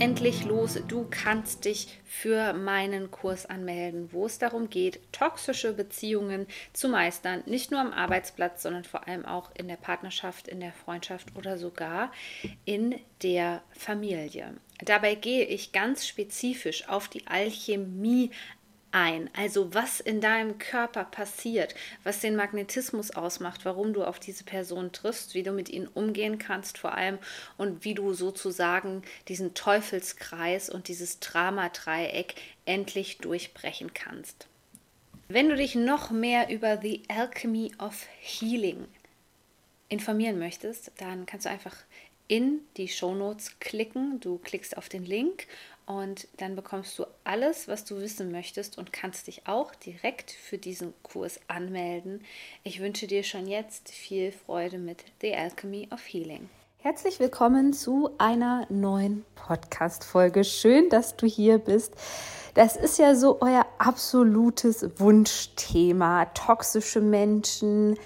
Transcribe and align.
Endlich 0.00 0.44
los. 0.46 0.78
Du 0.88 1.06
kannst 1.10 1.66
dich 1.66 2.00
für 2.06 2.54
meinen 2.54 3.10
Kurs 3.10 3.44
anmelden, 3.44 4.08
wo 4.12 4.24
es 4.24 4.38
darum 4.38 4.70
geht, 4.70 4.98
toxische 5.12 5.74
Beziehungen 5.74 6.46
zu 6.72 6.88
meistern. 6.88 7.42
Nicht 7.44 7.70
nur 7.70 7.80
am 7.80 7.92
Arbeitsplatz, 7.92 8.62
sondern 8.62 8.84
vor 8.84 9.06
allem 9.06 9.26
auch 9.26 9.50
in 9.54 9.68
der 9.68 9.76
Partnerschaft, 9.76 10.48
in 10.48 10.60
der 10.60 10.72
Freundschaft 10.72 11.36
oder 11.36 11.58
sogar 11.58 12.12
in 12.64 12.98
der 13.22 13.62
Familie. 13.72 14.54
Dabei 14.82 15.14
gehe 15.14 15.44
ich 15.44 15.72
ganz 15.72 16.06
spezifisch 16.06 16.88
auf 16.88 17.08
die 17.08 17.26
Alchemie 17.26 18.30
ein. 18.92 19.30
Also 19.34 19.74
was 19.74 20.00
in 20.00 20.20
deinem 20.20 20.58
Körper 20.58 21.04
passiert, 21.04 21.74
was 22.04 22.20
den 22.20 22.36
Magnetismus 22.36 23.10
ausmacht, 23.10 23.64
warum 23.64 23.92
du 23.92 24.04
auf 24.04 24.18
diese 24.18 24.44
Person 24.44 24.92
triffst, 24.92 25.34
wie 25.34 25.42
du 25.42 25.52
mit 25.52 25.68
ihnen 25.68 25.88
umgehen 25.88 26.38
kannst 26.38 26.78
vor 26.78 26.94
allem 26.94 27.18
und 27.56 27.84
wie 27.84 27.94
du 27.94 28.12
sozusagen 28.14 29.02
diesen 29.28 29.54
Teufelskreis 29.54 30.70
und 30.70 30.88
dieses 30.88 31.20
Dramadreieck 31.20 32.34
endlich 32.64 33.18
durchbrechen 33.18 33.94
kannst. 33.94 34.46
Wenn 35.28 35.48
du 35.48 35.56
dich 35.56 35.76
noch 35.76 36.10
mehr 36.10 36.50
über 36.50 36.78
The 36.82 37.02
Alchemy 37.08 37.72
of 37.78 38.06
Healing 38.20 38.88
informieren 39.88 40.38
möchtest, 40.38 40.90
dann 40.98 41.26
kannst 41.26 41.46
du 41.46 41.50
einfach 41.50 41.76
in 42.26 42.60
die 42.76 42.88
Shownotes 42.88 43.58
klicken. 43.58 44.20
Du 44.20 44.38
klickst 44.38 44.76
auf 44.76 44.88
den 44.88 45.04
Link 45.04 45.46
und 45.90 46.28
dann 46.36 46.54
bekommst 46.54 46.96
du 47.00 47.04
alles, 47.24 47.66
was 47.66 47.84
du 47.84 47.96
wissen 47.96 48.30
möchtest 48.30 48.78
und 48.78 48.92
kannst 48.92 49.26
dich 49.26 49.48
auch 49.48 49.74
direkt 49.74 50.30
für 50.30 50.56
diesen 50.56 50.94
Kurs 51.02 51.40
anmelden. 51.48 52.24
Ich 52.62 52.80
wünsche 52.80 53.08
dir 53.08 53.24
schon 53.24 53.48
jetzt 53.48 53.88
viel 53.88 54.30
Freude 54.30 54.78
mit 54.78 55.04
The 55.20 55.34
Alchemy 55.34 55.88
of 55.92 56.00
Healing. 56.06 56.48
Herzlich 56.78 57.18
willkommen 57.18 57.72
zu 57.72 58.10
einer 58.18 58.66
neuen 58.70 59.24
Podcast-Folge. 59.34 60.44
Schön, 60.44 60.88
dass 60.90 61.16
du 61.16 61.26
hier 61.26 61.58
bist. 61.58 61.92
Das 62.54 62.76
ist 62.76 62.98
ja 62.98 63.16
so 63.16 63.40
euer 63.40 63.66
absolutes 63.78 64.88
Wunschthema. 65.00 66.26
Toxische 66.26 67.00
Menschen, 67.00 67.98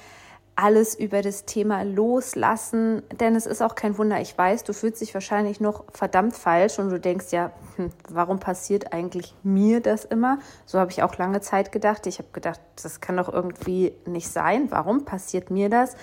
alles 0.56 0.94
über 0.94 1.20
das 1.20 1.44
Thema 1.46 1.82
loslassen, 1.82 3.02
denn 3.18 3.34
es 3.34 3.46
ist 3.46 3.60
auch 3.60 3.74
kein 3.74 3.98
Wunder. 3.98 4.20
Ich 4.20 4.36
weiß, 4.36 4.64
du 4.64 4.72
fühlst 4.72 5.00
dich 5.00 5.12
wahrscheinlich 5.12 5.60
noch 5.60 5.84
verdammt 5.92 6.36
falsch 6.36 6.78
und 6.78 6.90
du 6.90 7.00
denkst 7.00 7.32
ja, 7.32 7.50
hm, 7.76 7.90
warum 8.08 8.38
passiert 8.38 8.92
eigentlich 8.92 9.34
mir 9.42 9.80
das 9.80 10.04
immer? 10.04 10.38
So 10.64 10.78
habe 10.78 10.92
ich 10.92 11.02
auch 11.02 11.16
lange 11.16 11.40
Zeit 11.40 11.72
gedacht. 11.72 12.06
Ich 12.06 12.18
habe 12.18 12.28
gedacht, 12.32 12.60
das 12.80 13.00
kann 13.00 13.16
doch 13.16 13.32
irgendwie 13.32 13.92
nicht 14.06 14.28
sein. 14.28 14.70
Warum 14.70 15.04
passiert 15.04 15.50
mir 15.50 15.68
das? 15.68 15.96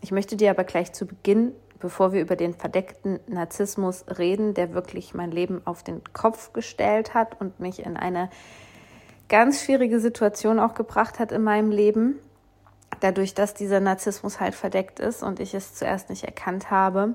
Ich 0.00 0.10
möchte 0.10 0.36
dir 0.36 0.50
aber 0.50 0.64
gleich 0.64 0.92
zu 0.92 1.06
Beginn, 1.06 1.52
bevor 1.78 2.12
wir 2.12 2.22
über 2.22 2.36
den 2.36 2.54
verdeckten 2.54 3.20
Narzissmus 3.26 4.04
reden, 4.18 4.54
der 4.54 4.72
wirklich 4.72 5.12
mein 5.14 5.30
Leben 5.30 5.60
auf 5.64 5.82
den 5.82 6.02
Kopf 6.12 6.52
gestellt 6.52 7.14
hat 7.14 7.40
und 7.40 7.60
mich 7.60 7.84
in 7.84 7.96
eine 7.96 8.30
ganz 9.28 9.62
schwierige 9.62 10.00
Situation 10.00 10.58
auch 10.58 10.74
gebracht 10.74 11.18
hat 11.18 11.32
in 11.32 11.42
meinem 11.42 11.70
Leben, 11.70 12.18
dadurch, 13.00 13.34
dass 13.34 13.54
dieser 13.54 13.80
Narzissmus 13.80 14.40
halt 14.40 14.54
verdeckt 14.54 15.00
ist 15.00 15.22
und 15.22 15.40
ich 15.40 15.54
es 15.54 15.74
zuerst 15.74 16.10
nicht 16.10 16.24
erkannt 16.24 16.70
habe. 16.70 17.14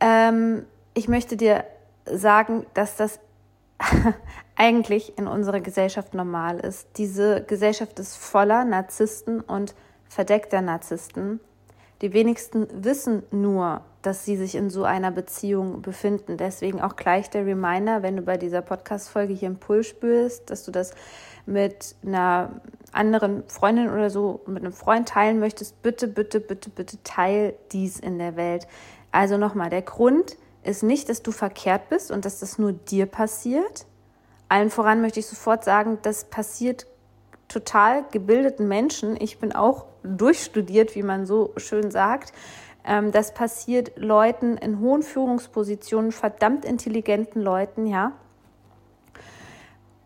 Ähm, 0.00 0.64
ich 0.94 1.08
möchte 1.08 1.36
dir 1.36 1.64
sagen, 2.04 2.66
dass 2.74 2.96
das 2.96 3.20
eigentlich 4.56 5.16
in 5.18 5.26
unserer 5.26 5.60
Gesellschaft 5.60 6.14
normal 6.14 6.60
ist. 6.60 6.88
Diese 6.96 7.42
Gesellschaft 7.42 7.98
ist 7.98 8.16
voller 8.16 8.64
Narzissten 8.64 9.40
und 9.40 9.74
verdeckter 10.08 10.60
Narzissten. 10.60 11.40
Die 12.02 12.12
wenigsten 12.12 12.66
wissen 12.84 13.22
nur, 13.30 13.82
dass 14.02 14.24
sie 14.24 14.36
sich 14.36 14.54
in 14.54 14.70
so 14.70 14.84
einer 14.84 15.10
Beziehung 15.10 15.82
befinden. 15.82 16.38
Deswegen 16.38 16.80
auch 16.80 16.96
gleich 16.96 17.28
der 17.28 17.44
Reminder, 17.44 18.02
wenn 18.02 18.16
du 18.16 18.22
bei 18.22 18.38
dieser 18.38 18.62
Podcast-Folge 18.62 19.34
hier 19.34 19.48
einen 19.48 19.58
Pull 19.58 19.84
spürst, 19.84 20.48
dass 20.48 20.64
du 20.64 20.70
das 20.70 20.94
mit 21.44 21.94
einer 22.04 22.60
anderen 22.92 23.44
Freundin 23.48 23.90
oder 23.90 24.10
so, 24.10 24.40
mit 24.46 24.62
einem 24.62 24.72
Freund 24.72 25.08
teilen 25.08 25.38
möchtest, 25.38 25.82
bitte, 25.82 26.08
bitte, 26.08 26.40
bitte, 26.40 26.70
bitte 26.70 27.02
teil 27.04 27.54
dies 27.72 28.00
in 28.00 28.18
der 28.18 28.36
Welt. 28.36 28.66
Also 29.12 29.36
nochmal, 29.36 29.70
der 29.70 29.82
Grund 29.82 30.36
ist 30.62 30.82
nicht, 30.82 31.08
dass 31.08 31.22
du 31.22 31.32
verkehrt 31.32 31.88
bist 31.88 32.10
und 32.10 32.24
dass 32.24 32.40
das 32.40 32.58
nur 32.58 32.72
dir 32.72 33.06
passiert. 33.06 33.86
Allen 34.48 34.70
voran 34.70 35.00
möchte 35.00 35.20
ich 35.20 35.26
sofort 35.26 35.64
sagen, 35.64 35.98
das 36.02 36.24
passiert 36.24 36.86
total 37.48 38.04
gebildeten 38.10 38.68
Menschen. 38.68 39.16
Ich 39.20 39.38
bin 39.38 39.52
auch 39.52 39.86
durchstudiert, 40.02 40.94
wie 40.94 41.02
man 41.02 41.26
so 41.26 41.52
schön 41.56 41.90
sagt. 41.90 42.32
Ähm, 42.84 43.12
das 43.12 43.34
passiert 43.34 43.92
Leuten 43.96 44.56
in 44.56 44.80
hohen 44.80 45.02
Führungspositionen, 45.02 46.12
verdammt 46.12 46.64
intelligenten 46.64 47.40
Leuten, 47.42 47.86
ja. 47.86 48.12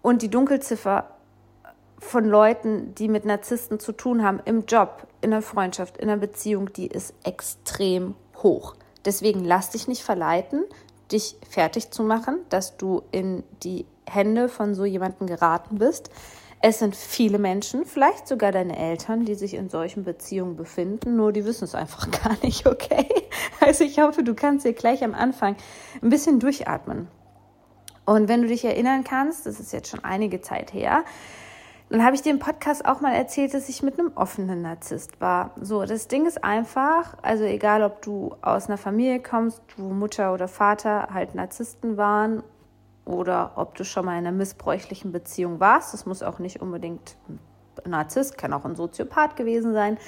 Und 0.03 0.23
die 0.23 0.29
Dunkelziffer 0.29 1.14
von 2.05 2.25
Leuten, 2.25 2.95
die 2.95 3.09
mit 3.09 3.25
Narzissten 3.25 3.81
zu 3.81 3.93
tun 3.93 4.23
haben, 4.23 4.41
im 4.45 4.67
Job, 4.67 5.07
in 5.21 5.31
der 5.31 5.43
Freundschaft, 5.43 5.97
in 5.97 6.09
der 6.09 6.17
Beziehung, 6.17 6.73
die 6.73 6.87
ist 6.87 7.15
extrem 7.25 8.15
hoch. 8.43 8.75
Deswegen 9.05 9.45
lass 9.45 9.71
dich 9.71 9.89
nicht 9.89 10.03
verleiten, 10.03 10.65
dich 11.11 11.37
fertig 11.49 11.91
zu 11.91 12.03
machen, 12.03 12.39
dass 12.51 12.77
du 12.77 13.03
in 13.11 13.43
die 13.63 13.87
Hände 14.09 14.49
von 14.49 14.75
so 14.75 14.85
jemandem 14.85 15.27
geraten 15.27 15.79
bist. 15.79 16.11
Es 16.61 16.79
sind 16.79 16.97
viele 16.97 17.39
Menschen, 17.39 17.85
vielleicht 17.85 18.29
sogar 18.29 18.53
deine 18.53 18.79
Eltern, 18.79 19.25
die 19.25 19.35
sich 19.35 19.55
in 19.55 19.69
solchen 19.69 20.05
Beziehungen 20.05 20.57
befinden, 20.57 21.17
nur 21.17 21.33
die 21.33 21.45
wissen 21.45 21.65
es 21.65 21.75
einfach 21.75 22.11
gar 22.25 22.37
nicht, 22.43 22.67
okay? 22.67 23.09
Also 23.61 23.85
ich 23.85 23.99
hoffe, 23.99 24.23
du 24.23 24.35
kannst 24.35 24.65
dir 24.65 24.73
gleich 24.73 25.03
am 25.05 25.15
Anfang 25.15 25.57
ein 26.03 26.11
bisschen 26.11 26.39
durchatmen. 26.39 27.09
Und 28.07 28.29
wenn 28.29 28.43
du 28.43 28.49
dich 28.49 28.65
erinnern 28.65 29.05
kannst, 29.05 29.47
das 29.47 29.61
ist 29.61 29.73
jetzt 29.73 29.89
schon 29.89 30.05
einige 30.05 30.43
Zeit 30.43 30.73
her, 30.75 31.05
dann 31.91 32.05
habe 32.05 32.17
ich 32.17 32.23
dir 32.23 32.33
im 32.33 32.39
Podcast 32.39 32.87
auch 32.87 33.01
mal 33.01 33.15
erzählt, 33.15 33.55
dass 33.55 33.69
ich 33.69 33.83
mit 33.83 33.99
einem 33.99 34.13
offenen 34.15 34.63
Narzisst 34.63 35.21
war. 35.21 35.53
So, 35.61 35.85
das 35.85 36.09
Ding 36.09 36.27
ist 36.27 36.43
einfach, 36.43 37.17
also 37.23 37.45
egal 37.45 37.83
ob 37.83 38.03
du 38.03 38.35
aus 38.43 38.69
einer 38.69 38.79
Familie 38.79 39.21
kommst, 39.21 39.63
wo 39.77 39.91
Mutter 39.91 40.33
oder 40.33 40.49
Vater 40.49 41.09
halt 41.13 41.35
Narzissten 41.35 41.97
waren 41.97 42.43
oder 43.05 43.53
ob 43.57 43.75
du 43.75 43.85
schon 43.85 44.07
mal 44.07 44.13
in 44.13 44.27
einer 44.27 44.33
missbräuchlichen 44.33 45.13
Beziehung 45.13 45.61
warst, 45.61 45.93
das 45.93 46.07
muss 46.07 46.23
auch 46.23 46.39
nicht 46.39 46.63
unbedingt 46.63 47.17
ein 47.29 47.39
Narzisst, 47.91 48.39
kann 48.39 48.53
auch 48.53 48.65
ein 48.65 48.77
Soziopath 48.77 49.37
gewesen 49.37 49.75
sein, 49.75 49.99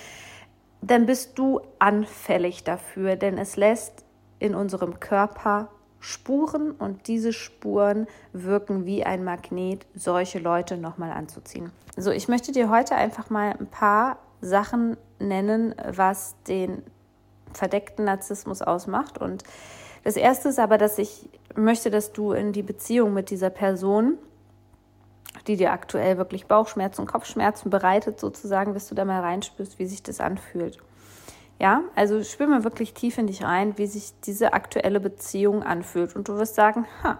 dann 0.80 1.06
bist 1.06 1.38
du 1.38 1.60
anfällig 1.78 2.64
dafür, 2.64 3.16
denn 3.16 3.38
es 3.38 3.56
lässt 3.56 4.04
in 4.38 4.54
unserem 4.54 4.98
Körper 4.98 5.68
Spuren 6.00 6.70
und 6.72 7.08
diese 7.08 7.32
Spuren 7.32 8.06
wirken 8.32 8.86
wie 8.86 9.04
ein 9.04 9.24
Magnet, 9.24 9.86
solche 9.94 10.38
Leute 10.38 10.76
nochmal 10.76 11.12
anzuziehen. 11.12 11.70
So, 11.96 12.10
ich 12.10 12.28
möchte 12.28 12.52
dir 12.52 12.70
heute 12.70 12.94
einfach 12.94 13.30
mal 13.30 13.56
ein 13.58 13.66
paar 13.66 14.18
Sachen 14.40 14.96
nennen, 15.18 15.74
was 15.88 16.34
den 16.46 16.82
verdeckten 17.52 18.04
Narzissmus 18.04 18.62
ausmacht. 18.62 19.18
Und 19.18 19.42
das 20.04 20.16
erste 20.16 20.50
ist 20.50 20.58
aber, 20.58 20.78
dass 20.78 20.98
ich 20.98 21.28
möchte, 21.56 21.90
dass 21.90 22.12
du 22.12 22.32
in 22.32 22.52
die 22.52 22.62
Beziehung 22.62 23.14
mit 23.14 23.30
dieser 23.30 23.50
Person, 23.50 24.18
die 25.46 25.56
dir 25.56 25.72
aktuell 25.72 26.18
wirklich 26.18 26.46
Bauchschmerzen, 26.46 27.06
Kopfschmerzen 27.06 27.70
bereitet, 27.70 28.20
sozusagen, 28.20 28.74
dass 28.74 28.88
du 28.88 28.94
da 28.94 29.04
mal 29.04 29.20
reinspürst, 29.20 29.78
wie 29.78 29.86
sich 29.86 30.02
das 30.02 30.20
anfühlt. 30.20 30.78
Ja, 31.58 31.82
also 31.94 32.22
spür 32.22 32.46
mal 32.46 32.64
wirklich 32.64 32.92
tief 32.92 33.16
in 33.16 33.26
dich 33.26 33.42
rein, 33.42 33.78
wie 33.78 33.86
sich 33.86 34.12
diese 34.24 34.52
aktuelle 34.52 35.00
Beziehung 35.00 35.62
anfühlt. 35.62 36.14
Und 36.14 36.28
du 36.28 36.36
wirst 36.36 36.54
sagen, 36.54 36.86
ha, 37.02 37.18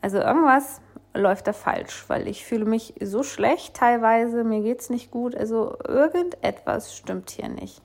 also 0.00 0.18
irgendwas 0.18 0.80
läuft 1.14 1.46
da 1.46 1.52
falsch, 1.52 2.04
weil 2.08 2.28
ich 2.28 2.44
fühle 2.44 2.64
mich 2.64 2.94
so 3.00 3.22
schlecht 3.22 3.74
teilweise, 3.74 4.44
mir 4.44 4.62
geht 4.62 4.80
es 4.80 4.90
nicht 4.90 5.10
gut, 5.10 5.34
also 5.34 5.76
irgendetwas 5.86 6.96
stimmt 6.96 7.30
hier 7.30 7.48
nicht. 7.48 7.82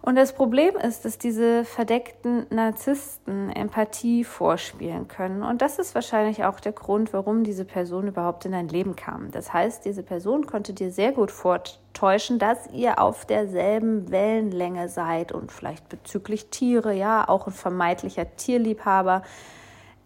Und 0.00 0.16
das 0.16 0.32
Problem 0.32 0.76
ist, 0.76 1.04
dass 1.04 1.18
diese 1.18 1.64
verdeckten 1.64 2.46
Narzissten 2.50 3.50
Empathie 3.50 4.24
vorspielen 4.24 5.08
können. 5.08 5.42
Und 5.42 5.60
das 5.60 5.78
ist 5.78 5.94
wahrscheinlich 5.94 6.44
auch 6.44 6.60
der 6.60 6.72
Grund, 6.72 7.12
warum 7.12 7.42
diese 7.44 7.64
Person 7.64 8.06
überhaupt 8.06 8.44
in 8.44 8.52
dein 8.52 8.68
Leben 8.68 8.96
kam. 8.96 9.30
Das 9.32 9.52
heißt, 9.52 9.84
diese 9.84 10.02
Person 10.02 10.46
konnte 10.46 10.72
dir 10.72 10.92
sehr 10.92 11.12
gut 11.12 11.30
vortäuschen, 11.30 12.38
dass 12.38 12.70
ihr 12.72 13.00
auf 13.00 13.26
derselben 13.26 14.10
Wellenlänge 14.10 14.88
seid 14.88 15.32
und 15.32 15.50
vielleicht 15.52 15.88
bezüglich 15.88 16.48
Tiere, 16.50 16.94
ja, 16.94 17.28
auch 17.28 17.46
ein 17.46 17.52
vermeintlicher 17.52 18.36
Tierliebhaber 18.36 19.22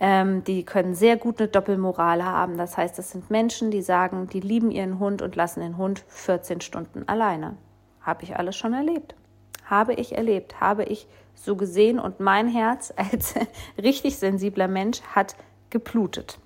Ähm, 0.04 0.42
die 0.42 0.64
können 0.64 0.96
sehr 0.96 1.16
gut 1.16 1.38
eine 1.38 1.48
Doppelmoral 1.48 2.24
haben. 2.24 2.56
Das 2.58 2.76
heißt, 2.76 2.98
das 2.98 3.12
sind 3.12 3.30
Menschen, 3.30 3.70
die 3.70 3.82
sagen, 3.82 4.26
die 4.26 4.40
lieben 4.40 4.72
ihren 4.72 4.98
Hund 4.98 5.22
und 5.22 5.36
lassen 5.36 5.60
den 5.60 5.76
Hund 5.76 6.04
14 6.08 6.60
Stunden 6.60 7.06
alleine. 7.06 7.56
Habe 8.00 8.24
ich 8.24 8.36
alles 8.36 8.56
schon 8.56 8.74
erlebt. 8.74 9.14
Habe 9.64 9.94
ich 9.94 10.16
erlebt, 10.16 10.60
habe 10.60 10.84
ich 10.84 11.06
so 11.34 11.56
gesehen 11.56 11.98
und 11.98 12.20
mein 12.20 12.48
Herz 12.48 12.92
als 12.96 13.34
richtig 13.80 14.18
sensibler 14.18 14.68
Mensch 14.68 15.00
hat 15.02 15.36
geblutet. 15.70 16.38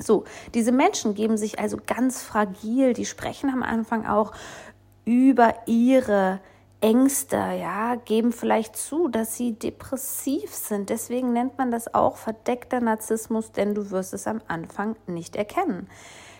So, 0.00 0.24
diese 0.54 0.70
Menschen 0.70 1.14
geben 1.14 1.36
sich 1.36 1.58
also 1.58 1.76
ganz 1.84 2.22
fragil, 2.22 2.92
die 2.92 3.04
sprechen 3.04 3.50
am 3.50 3.64
Anfang 3.64 4.06
auch 4.06 4.32
über 5.04 5.54
ihre 5.66 6.40
Ängste, 6.80 7.36
ja, 7.36 7.96
geben 7.96 8.30
vielleicht 8.30 8.76
zu, 8.76 9.08
dass 9.08 9.36
sie 9.36 9.54
depressiv 9.54 10.54
sind. 10.54 10.90
Deswegen 10.90 11.32
nennt 11.32 11.58
man 11.58 11.72
das 11.72 11.92
auch 11.92 12.16
verdeckter 12.16 12.80
Narzissmus, 12.80 13.50
denn 13.50 13.74
du 13.74 13.90
wirst 13.90 14.14
es 14.14 14.28
am 14.28 14.40
Anfang 14.46 14.94
nicht 15.08 15.34
erkennen. 15.34 15.88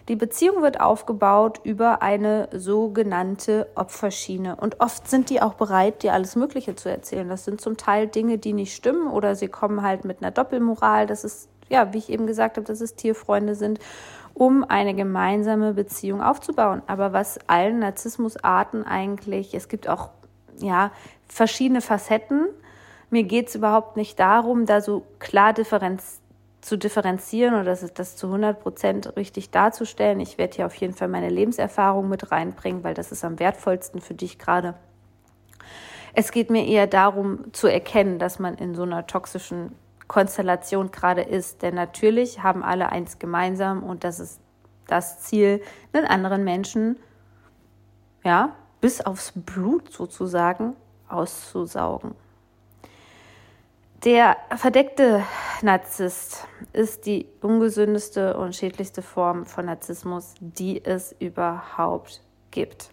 Die 0.08 0.16
Beziehung 0.16 0.62
wird 0.62 0.80
aufgebaut 0.80 1.60
über 1.64 2.00
eine 2.00 2.48
sogenannte 2.52 3.68
Opferschiene. 3.74 4.56
Und 4.56 4.80
oft 4.80 5.06
sind 5.06 5.28
die 5.28 5.42
auch 5.42 5.52
bereit, 5.52 6.02
dir 6.02 6.14
alles 6.14 6.34
Mögliche 6.34 6.74
zu 6.74 6.88
erzählen. 6.88 7.28
Das 7.28 7.44
sind 7.44 7.60
zum 7.60 7.76
Teil 7.76 8.06
Dinge, 8.06 8.38
die 8.38 8.54
nicht 8.54 8.74
stimmen 8.74 9.08
oder 9.08 9.34
sie 9.34 9.48
kommen 9.48 9.82
halt 9.82 10.06
mit 10.06 10.22
einer 10.22 10.30
Doppelmoral. 10.30 11.06
Das 11.06 11.24
ist, 11.24 11.50
ja, 11.68 11.92
wie 11.92 11.98
ich 11.98 12.08
eben 12.08 12.26
gesagt 12.26 12.56
habe, 12.56 12.66
dass 12.66 12.80
es 12.80 12.94
Tierfreunde 12.94 13.54
sind, 13.54 13.80
um 14.32 14.64
eine 14.64 14.94
gemeinsame 14.94 15.74
Beziehung 15.74 16.22
aufzubauen. 16.22 16.80
Aber 16.86 17.12
was 17.12 17.38
allen 17.46 17.80
Narzissmusarten 17.80 18.86
eigentlich, 18.86 19.52
es 19.52 19.68
gibt 19.68 19.90
auch 19.90 20.08
ja, 20.56 20.90
verschiedene 21.26 21.82
Facetten. 21.82 22.46
Mir 23.10 23.24
geht 23.24 23.48
es 23.48 23.54
überhaupt 23.54 23.98
nicht 23.98 24.18
darum, 24.18 24.64
da 24.64 24.80
so 24.80 25.02
klar 25.18 25.52
differenz 25.52 26.17
zu 26.60 26.76
differenzieren 26.76 27.54
oder 27.54 27.64
das, 27.64 27.92
das 27.94 28.16
zu 28.16 28.26
100 28.26 28.60
Prozent 28.60 29.16
richtig 29.16 29.50
darzustellen. 29.50 30.20
Ich 30.20 30.38
werde 30.38 30.56
hier 30.56 30.66
auf 30.66 30.74
jeden 30.74 30.94
Fall 30.94 31.08
meine 31.08 31.28
Lebenserfahrung 31.28 32.08
mit 32.08 32.30
reinbringen, 32.32 32.84
weil 32.84 32.94
das 32.94 33.12
ist 33.12 33.24
am 33.24 33.38
wertvollsten 33.38 34.00
für 34.00 34.14
dich 34.14 34.38
gerade. 34.38 34.74
Es 36.14 36.32
geht 36.32 36.50
mir 36.50 36.66
eher 36.66 36.86
darum 36.86 37.52
zu 37.52 37.68
erkennen, 37.68 38.18
dass 38.18 38.38
man 38.38 38.56
in 38.56 38.74
so 38.74 38.82
einer 38.82 39.06
toxischen 39.06 39.72
Konstellation 40.08 40.90
gerade 40.90 41.22
ist. 41.22 41.62
Denn 41.62 41.74
natürlich 41.74 42.42
haben 42.42 42.64
alle 42.64 42.90
eins 42.90 43.18
gemeinsam 43.18 43.82
und 43.84 44.02
das 44.04 44.18
ist 44.18 44.40
das 44.86 45.20
Ziel, 45.20 45.62
einen 45.92 46.06
anderen 46.06 46.44
Menschen 46.44 46.96
ja, 48.24 48.56
bis 48.80 49.00
aufs 49.00 49.32
Blut 49.34 49.92
sozusagen 49.92 50.74
auszusaugen. 51.08 52.14
Der 54.04 54.36
verdeckte 54.56 55.24
Narzisst 55.60 56.46
ist 56.72 57.04
die 57.04 57.26
ungesündeste 57.40 58.36
und 58.36 58.54
schädlichste 58.54 59.02
Form 59.02 59.44
von 59.44 59.66
Narzissmus, 59.66 60.34
die 60.38 60.84
es 60.84 61.16
überhaupt 61.18 62.22
gibt. 62.52 62.90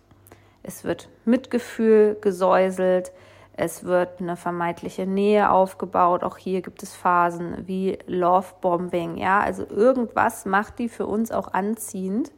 Es 0.64 0.84
wird 0.84 1.10
Mitgefühl 1.24 2.18
gesäuselt, 2.22 3.12
es 3.56 3.84
wird 3.84 4.20
eine 4.20 4.36
vermeintliche 4.36 5.06
Nähe 5.06 5.52
aufgebaut. 5.52 6.24
Auch 6.24 6.38
hier 6.38 6.64
gibt 6.64 6.82
es 6.82 6.96
Phasen 6.96 7.68
wie 7.68 8.00
Lovebombing. 8.08 9.18
Ja, 9.18 9.42
also 9.42 9.64
irgendwas 9.64 10.46
macht 10.46 10.80
die 10.80 10.90
für 10.90 11.06
uns 11.06 11.32
auch 11.32 11.54
anziehend 11.54 12.32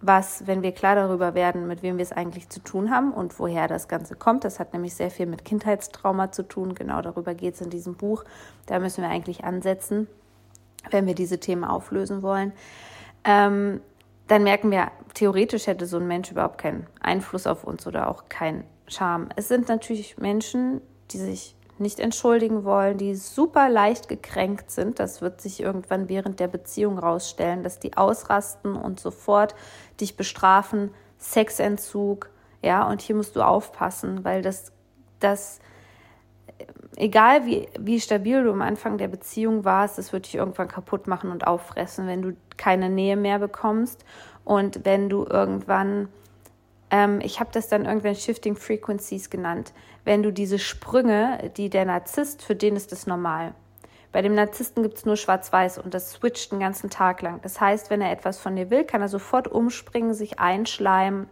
was, 0.00 0.46
wenn 0.46 0.62
wir 0.62 0.72
klar 0.72 0.94
darüber 0.94 1.34
werden, 1.34 1.66
mit 1.66 1.82
wem 1.82 1.98
wir 1.98 2.02
es 2.02 2.12
eigentlich 2.12 2.48
zu 2.48 2.60
tun 2.60 2.90
haben 2.90 3.12
und 3.12 3.38
woher 3.38 3.68
das 3.68 3.86
Ganze 3.86 4.16
kommt. 4.16 4.44
Das 4.44 4.58
hat 4.58 4.72
nämlich 4.72 4.94
sehr 4.94 5.10
viel 5.10 5.26
mit 5.26 5.44
Kindheitstrauma 5.44 6.32
zu 6.32 6.42
tun. 6.42 6.74
Genau 6.74 7.02
darüber 7.02 7.34
geht 7.34 7.54
es 7.54 7.60
in 7.60 7.70
diesem 7.70 7.94
Buch. 7.94 8.24
Da 8.66 8.78
müssen 8.78 9.02
wir 9.02 9.10
eigentlich 9.10 9.44
ansetzen, 9.44 10.06
wenn 10.90 11.06
wir 11.06 11.14
diese 11.14 11.38
Themen 11.38 11.64
auflösen 11.64 12.22
wollen. 12.22 12.52
Ähm, 13.24 13.80
dann 14.26 14.44
merken 14.44 14.70
wir, 14.70 14.90
theoretisch 15.12 15.66
hätte 15.66 15.86
so 15.86 15.98
ein 15.98 16.06
Mensch 16.06 16.30
überhaupt 16.30 16.58
keinen 16.58 16.86
Einfluss 17.00 17.46
auf 17.46 17.64
uns 17.64 17.86
oder 17.86 18.08
auch 18.08 18.28
keinen 18.28 18.64
Charme. 18.86 19.28
Es 19.36 19.48
sind 19.48 19.68
natürlich 19.68 20.16
Menschen, 20.16 20.80
die 21.10 21.18
sich 21.18 21.56
nicht 21.80 22.00
entschuldigen 22.00 22.64
wollen, 22.64 22.98
die 22.98 23.14
super 23.14 23.68
leicht 23.68 24.08
gekränkt 24.08 24.70
sind. 24.70 24.98
Das 24.98 25.20
wird 25.20 25.40
sich 25.40 25.60
irgendwann 25.60 26.08
während 26.08 26.40
der 26.40 26.48
Beziehung 26.48 26.98
rausstellen, 26.98 27.62
dass 27.62 27.78
die 27.78 27.96
ausrasten 27.96 28.76
und 28.76 29.00
sofort 29.00 29.54
dich 30.00 30.16
bestrafen, 30.16 30.90
Sexentzug, 31.18 32.30
ja, 32.62 32.86
und 32.86 33.00
hier 33.00 33.16
musst 33.16 33.36
du 33.36 33.42
aufpassen, 33.42 34.24
weil 34.24 34.42
das, 34.42 34.72
das, 35.18 35.60
egal 36.96 37.46
wie, 37.46 37.68
wie 37.78 38.00
stabil 38.00 38.42
du 38.42 38.52
am 38.52 38.62
Anfang 38.62 38.98
der 38.98 39.08
Beziehung 39.08 39.64
warst, 39.64 39.98
das 39.98 40.12
wird 40.12 40.26
dich 40.26 40.34
irgendwann 40.34 40.68
kaputt 40.68 41.06
machen 41.06 41.30
und 41.30 41.46
auffressen, 41.46 42.06
wenn 42.06 42.22
du 42.22 42.36
keine 42.56 42.90
Nähe 42.90 43.16
mehr 43.16 43.38
bekommst 43.38 44.04
und 44.44 44.84
wenn 44.84 45.08
du 45.08 45.24
irgendwann 45.24 46.08
ähm, 46.90 47.20
ich 47.22 47.40
habe 47.40 47.50
das 47.52 47.68
dann 47.68 47.84
irgendwann 47.84 48.14
Shifting 48.14 48.56
Frequencies 48.56 49.30
genannt. 49.30 49.72
Wenn 50.04 50.22
du 50.22 50.32
diese 50.32 50.58
Sprünge, 50.58 51.50
die 51.56 51.70
der 51.70 51.84
Narzisst, 51.84 52.42
für 52.42 52.56
den 52.56 52.76
ist 52.76 52.92
das 52.92 53.06
normal. 53.06 53.54
Bei 54.12 54.22
dem 54.22 54.34
Narzissten 54.34 54.82
gibt 54.82 54.98
es 54.98 55.06
nur 55.06 55.16
Schwarz-Weiß 55.16 55.78
und 55.78 55.94
das 55.94 56.12
switcht 56.12 56.50
den 56.50 56.58
ganzen 56.58 56.90
Tag 56.90 57.22
lang. 57.22 57.40
Das 57.42 57.60
heißt, 57.60 57.90
wenn 57.90 58.00
er 58.00 58.10
etwas 58.10 58.38
von 58.38 58.56
dir 58.56 58.70
will, 58.70 58.84
kann 58.84 59.02
er 59.02 59.08
sofort 59.08 59.46
umspringen, 59.46 60.14
sich 60.14 60.40
einschleimen 60.40 61.28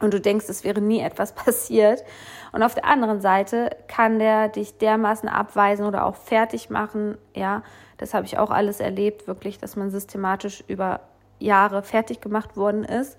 und 0.00 0.14
du 0.14 0.20
denkst, 0.20 0.46
es 0.48 0.62
wäre 0.62 0.80
nie 0.80 1.00
etwas 1.00 1.32
passiert. 1.34 2.04
Und 2.52 2.62
auf 2.62 2.74
der 2.74 2.84
anderen 2.84 3.20
Seite 3.20 3.70
kann 3.88 4.18
der 4.18 4.48
dich 4.48 4.78
dermaßen 4.78 5.28
abweisen 5.28 5.84
oder 5.84 6.06
auch 6.06 6.14
fertig 6.14 6.70
machen. 6.70 7.18
Ja, 7.34 7.62
das 7.98 8.14
habe 8.14 8.26
ich 8.26 8.38
auch 8.38 8.50
alles 8.50 8.78
erlebt, 8.78 9.26
wirklich, 9.26 9.58
dass 9.58 9.74
man 9.74 9.90
systematisch 9.90 10.62
über 10.68 11.00
Jahre 11.38 11.82
fertig 11.82 12.20
gemacht 12.20 12.56
worden 12.56 12.84
ist, 12.84 13.16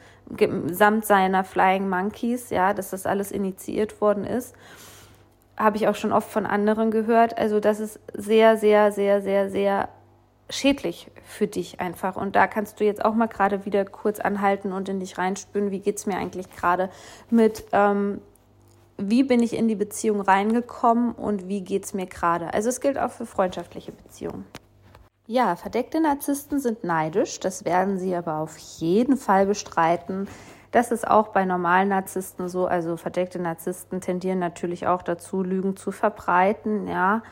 samt 0.72 1.06
seiner 1.06 1.44
Flying 1.44 1.90
Monkeys, 1.90 2.50
ja, 2.50 2.74
dass 2.74 2.90
das 2.90 3.06
alles 3.06 3.32
initiiert 3.32 4.02
worden 4.02 4.26
ist. 4.26 4.56
Habe 5.56 5.78
ich 5.78 5.88
auch 5.88 5.96
schon 5.96 6.14
oft 6.14 6.30
von 6.30 6.46
anderen 6.46 6.92
gehört. 6.92 7.38
Also 7.38 7.60
das 7.60 7.80
ist 7.80 8.00
sehr, 8.14 8.58
sehr, 8.58 8.92
sehr, 8.92 9.22
sehr, 9.22 9.50
sehr 9.50 9.90
schädlich 10.50 11.10
für 11.24 11.48
dich 11.48 11.80
einfach. 11.80 12.16
Und 12.16 12.36
da 12.36 12.48
kannst 12.48 12.80
du 12.80 12.86
jetzt 12.86 13.04
auch 13.04 13.14
mal 13.14 13.28
gerade 13.28 13.66
wieder 13.66 13.86
kurz 13.86 14.20
anhalten 14.20 14.72
und 14.72 14.90
in 14.90 15.00
dich 15.00 15.18
reinspüren, 15.18 15.72
wie 15.72 15.80
geht 15.80 15.98
es 15.98 16.06
mir 16.06 16.18
eigentlich 16.18 16.50
gerade 16.50 16.90
mit, 17.30 17.66
ähm, 17.72 18.22
wie 18.98 19.24
bin 19.24 19.42
ich 19.42 19.56
in 19.56 19.68
die 19.68 19.76
Beziehung 19.76 20.22
reingekommen 20.22 21.14
und 21.14 21.48
wie 21.48 21.62
geht 21.62 21.86
es 21.86 21.94
mir 21.94 22.06
gerade. 22.06 22.54
Also 22.54 22.70
es 22.70 22.82
gilt 22.82 22.98
auch 22.98 23.12
für 23.12 23.26
freundschaftliche 23.26 23.92
Beziehungen. 23.92 24.46
Ja, 25.30 25.58
verdeckte 25.58 26.00
Narzissten 26.00 26.62
sind 26.62 26.86
neidisch, 26.86 27.42
das 27.42 27.66
werden 27.66 27.98
sie 27.98 28.16
aber 28.16 28.38
auf 28.38 28.58
jeden 28.58 29.18
Fall 29.18 29.46
bestreiten. 29.46 30.30
Das 30.72 30.90
ist 30.90 31.06
auch 31.06 31.30
bei 31.30 31.44
normalen 31.44 31.90
Narzissten 31.90 32.48
so, 32.48 32.66
also 32.66 32.96
verdeckte 32.96 33.38
Narzissten 33.38 34.00
tendieren 34.00 34.40
natürlich 34.40 34.88
auch 34.88 35.02
dazu, 35.02 35.44
Lügen 35.44 35.76
zu 35.76 35.92
verbreiten, 35.92 36.88
ja. 36.88 37.24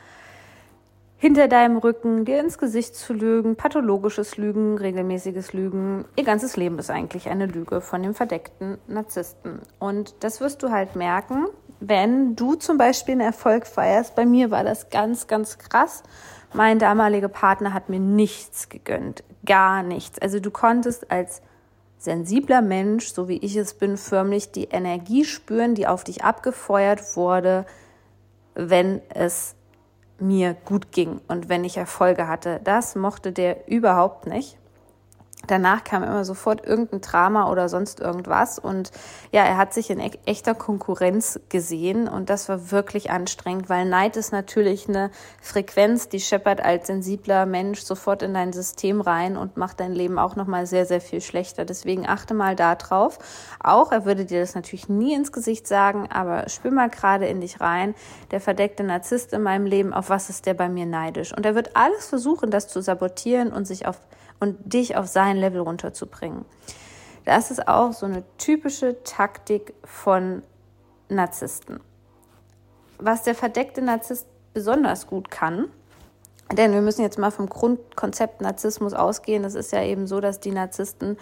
Hinter 1.16 1.48
deinem 1.48 1.78
Rücken, 1.78 2.26
dir 2.26 2.42
ins 2.42 2.58
Gesicht 2.58 2.96
zu 2.96 3.14
lügen, 3.14 3.56
pathologisches 3.56 4.36
Lügen, 4.36 4.78
regelmäßiges 4.78 5.54
Lügen. 5.54 6.04
Ihr 6.18 6.26
ganzes 6.26 6.58
Leben 6.58 6.78
ist 6.78 6.92
eigentlich 6.92 7.30
eine 7.30 7.46
Lüge 7.46 7.80
von 7.80 8.04
dem 8.04 8.14
verdeckten 8.14 8.78
Narzissten. 8.88 9.62
Und 9.80 10.16
das 10.20 10.42
wirst 10.42 10.62
du 10.62 10.70
halt 10.70 10.98
merken, 10.98 11.46
wenn 11.80 12.36
du 12.36 12.56
zum 12.56 12.78
Beispiel 12.78 13.14
einen 13.14 13.22
Erfolg 13.22 13.66
feierst. 13.66 14.16
Bei 14.16 14.26
mir 14.26 14.52
war 14.52 14.66
das 14.66 14.90
ganz, 14.90 15.28
ganz 15.28 15.58
krass. 15.58 16.04
Mein 16.56 16.80
damaliger 16.80 17.28
Partner 17.28 17.74
hat 17.74 17.90
mir 17.90 18.00
nichts 18.00 18.70
gegönnt, 18.70 19.26
gar 19.46 19.84
nichts. 19.84 20.20
Also 20.20 20.40
du 20.40 20.52
konntest 20.52 21.12
als 21.12 21.42
sensibler 21.98 22.62
Mensch, 22.62 23.12
so 23.12 23.28
wie 23.28 23.40
ich 23.40 23.58
es 23.58 23.74
bin, 23.74 23.98
förmlich 23.98 24.54
die 24.54 24.66
Energie 24.66 25.26
spüren, 25.26 25.76
die 25.76 25.86
auf 25.86 26.06
dich 26.06 26.24
abgefeuert 26.24 27.18
wurde, 27.18 27.66
wenn 28.54 29.02
es 29.10 29.56
mir 30.18 30.54
gut 30.54 30.94
ging 30.94 31.20
und 31.28 31.50
wenn 31.50 31.66
ich 31.66 31.76
Erfolge 31.76 32.30
hatte. 32.30 32.62
Das 32.64 32.96
mochte 32.96 33.34
der 33.34 33.68
überhaupt 33.68 34.26
nicht 34.26 34.58
danach 35.48 35.84
kam 35.84 36.04
immer 36.04 36.26
sofort 36.26 36.66
irgendein 36.66 37.02
Drama 37.02 37.52
oder 37.52 37.70
sonst 37.70 38.00
irgendwas. 38.00 38.60
Und 38.60 38.92
ja, 39.32 39.44
er 39.44 39.58
hat 39.58 39.74
sich 39.74 39.90
in 39.90 40.00
e 40.00 40.12
echter 40.26 40.56
Konkurrenz 40.56 41.40
gesehen 41.50 42.08
und 42.08 42.30
das 42.30 42.50
war 42.50 42.72
wirklich 42.72 43.12
anstrengend, 43.12 43.70
weil 43.70 43.86
Neid 43.86 44.18
ist 44.18 44.32
natürlich 44.32 44.88
eine 44.88 45.12
Frequenz, 45.42 46.10
die 46.10 46.20
scheppert 46.20 46.64
als 46.64 46.88
sensibler 46.88 47.46
Mensch 47.46 47.82
sofort 47.82 48.22
in 48.22 48.34
dein 48.34 48.54
System 48.54 49.02
rein 49.02 49.38
und 49.38 49.58
macht 49.58 49.80
dein 49.80 49.94
Leben 49.94 50.20
auch 50.20 50.36
nochmal 50.36 50.66
sehr, 50.66 50.86
sehr 50.86 51.02
viel 51.02 51.22
schlechter. 51.22 51.66
Deswegen 51.66 52.08
achte 52.08 52.34
mal 52.34 52.56
da 52.56 52.76
drauf. 52.76 53.20
Auch, 53.64 53.92
er 53.92 54.06
würde 54.06 54.26
dir 54.26 54.40
das 54.40 54.56
natürlich 54.56 54.90
nie 54.90 55.14
ins 55.14 55.32
Gesicht 55.32 55.68
sagen, 55.68 56.10
aber 56.12 56.50
spür 56.50 56.72
mal 56.72 56.90
gerade 56.90 57.26
in 57.26 57.42
dich 57.42 57.62
rein. 57.62 57.96
Der 58.32 58.40
verdeckte 58.40 58.84
Narzisst 58.84 59.34
in 59.34 59.42
meinem 59.42 59.66
Leben, 59.66 59.94
auf 59.94 60.10
was 60.10 60.30
ist 60.30 60.46
der 60.46 60.54
bei 60.54 60.70
mir 60.70 60.86
neidisch? 60.86 61.36
Und 61.36 61.46
er 61.46 61.56
wird 61.56 61.76
alles 61.76 62.08
versuchen, 62.08 62.52
das 62.52 62.68
zu 62.68 62.82
sabotieren 62.82 63.52
und 63.52 63.66
sich 63.66 63.88
auf 63.88 64.00
und 64.40 64.74
dich 64.74 64.96
auf 64.96 65.08
sein 65.08 65.38
Level 65.38 65.62
runterzubringen. 65.62 66.46
Das 67.26 67.52
ist 67.52 67.68
auch 67.68 67.94
so 67.94 68.06
eine 68.06 68.24
typische 68.38 69.04
Taktik 69.04 69.74
von 69.84 70.44
Narzissten. 71.10 71.80
Was 72.98 73.24
der 73.24 73.36
verdeckte 73.36 73.82
Narzisst 73.82 74.28
besonders 74.54 75.08
gut 75.08 75.32
kann, 75.32 75.70
Denn 76.52 76.74
wir 76.74 76.82
müssen 76.82 77.02
jetzt 77.02 77.18
mal 77.18 77.32
vom 77.32 77.50
Grundkonzept 77.50 78.42
Narzissmus 78.42 78.94
ausgehen. 78.94 79.44
Es 79.44 79.56
ist 79.56 79.72
ja 79.72 79.84
eben 79.84 80.06
so, 80.06 80.20
dass 80.20 80.40
die 80.40 80.52
Narzissten 80.52 81.18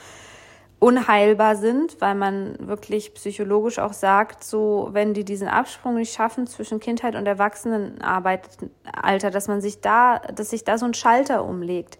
unheilbar 0.79 1.55
sind, 1.55 2.01
weil 2.01 2.13
man 2.13 2.57
wirklich 2.59 3.13
psychologisch 3.13 3.79
auch 3.79 3.93
sagt, 3.93 4.43
so 4.43 4.89
wenn 4.91 5.13
die 5.13 5.23
diesen 5.23 5.47
Absprung 5.47 5.95
nicht 5.95 6.13
schaffen 6.13 6.45
zwischen 6.45 6.81
Kindheit 6.81 7.15
und 7.15 7.25
Erwachsenenalter, 7.25 9.31
dass 9.31 9.47
man 9.47 9.61
sich 9.61 9.79
da, 9.79 10.19
dass 10.19 10.49
sich 10.49 10.65
da 10.65 10.77
so 10.77 10.85
ein 10.85 10.93
Schalter 10.93 11.45
umlegt, 11.45 11.99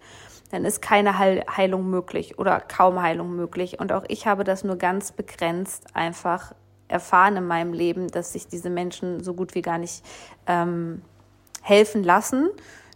dann 0.50 0.64
ist 0.64 0.82
keine 0.82 1.18
Heilung 1.18 1.90
möglich 1.90 2.38
oder 2.38 2.60
kaum 2.60 3.02
Heilung 3.02 3.34
möglich. 3.34 3.80
Und 3.80 3.92
auch 3.92 4.04
ich 4.08 4.26
habe 4.26 4.44
das 4.44 4.64
nur 4.64 4.76
ganz 4.76 5.12
begrenzt 5.12 5.86
einfach 5.94 6.54
erfahren 6.88 7.36
in 7.36 7.46
meinem 7.46 7.72
Leben, 7.72 8.08
dass 8.08 8.32
sich 8.32 8.46
diese 8.46 8.70
Menschen 8.70 9.22
so 9.24 9.34
gut 9.34 9.54
wie 9.54 9.62
gar 9.62 9.78
nicht 9.78 10.04
ähm, 10.46 11.02
helfen 11.62 12.04
lassen 12.04 12.50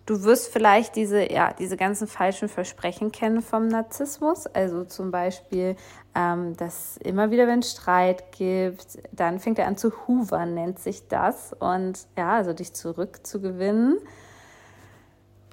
Du 0.08 0.24
wirst 0.24 0.50
vielleicht 0.50 0.96
diese, 0.96 1.30
ja, 1.30 1.52
diese 1.52 1.76
ganzen 1.76 2.06
falschen 2.06 2.48
Versprechen 2.48 3.12
kennen 3.12 3.42
vom 3.42 3.68
Narzissmus. 3.68 4.46
Also 4.46 4.84
zum 4.84 5.10
Beispiel, 5.10 5.76
ähm, 6.14 6.56
dass 6.56 6.96
immer 6.96 7.30
wieder, 7.30 7.46
wenn 7.46 7.58
es 7.58 7.72
Streit 7.72 8.32
gibt, 8.32 9.00
dann 9.12 9.38
fängt 9.38 9.58
er 9.58 9.66
an 9.66 9.76
zu 9.76 9.92
hoovern, 10.06 10.54
nennt 10.54 10.78
sich 10.78 11.08
das. 11.08 11.52
Und 11.52 12.06
ja, 12.16 12.36
also 12.36 12.54
dich 12.54 12.72
zurückzugewinnen. 12.72 13.98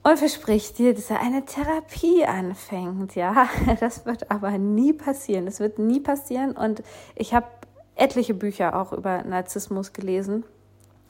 Und 0.06 0.20
verspricht 0.20 0.78
dir, 0.78 0.94
dass 0.94 1.10
er 1.10 1.20
eine 1.20 1.46
Therapie 1.46 2.26
anfängt. 2.26 3.16
Ja, 3.16 3.50
das 3.80 4.06
wird 4.06 4.30
aber 4.30 4.52
nie 4.60 4.94
passieren. 4.94 5.46
Das 5.46 5.60
wird 5.60 5.80
nie 5.80 6.00
passieren. 6.00 6.52
Und 6.52 6.84
ich 7.16 7.34
habe 7.34 7.48
etliche 7.96 8.36
Bücher 8.36 8.80
auch 8.80 8.94
über 8.94 9.24
Narzissmus 9.24 9.94
gelesen 9.94 10.44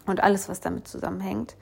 und 0.06 0.24
alles, 0.24 0.48
was 0.48 0.62
damit 0.62 0.88
zusammenhängt. 0.88 1.58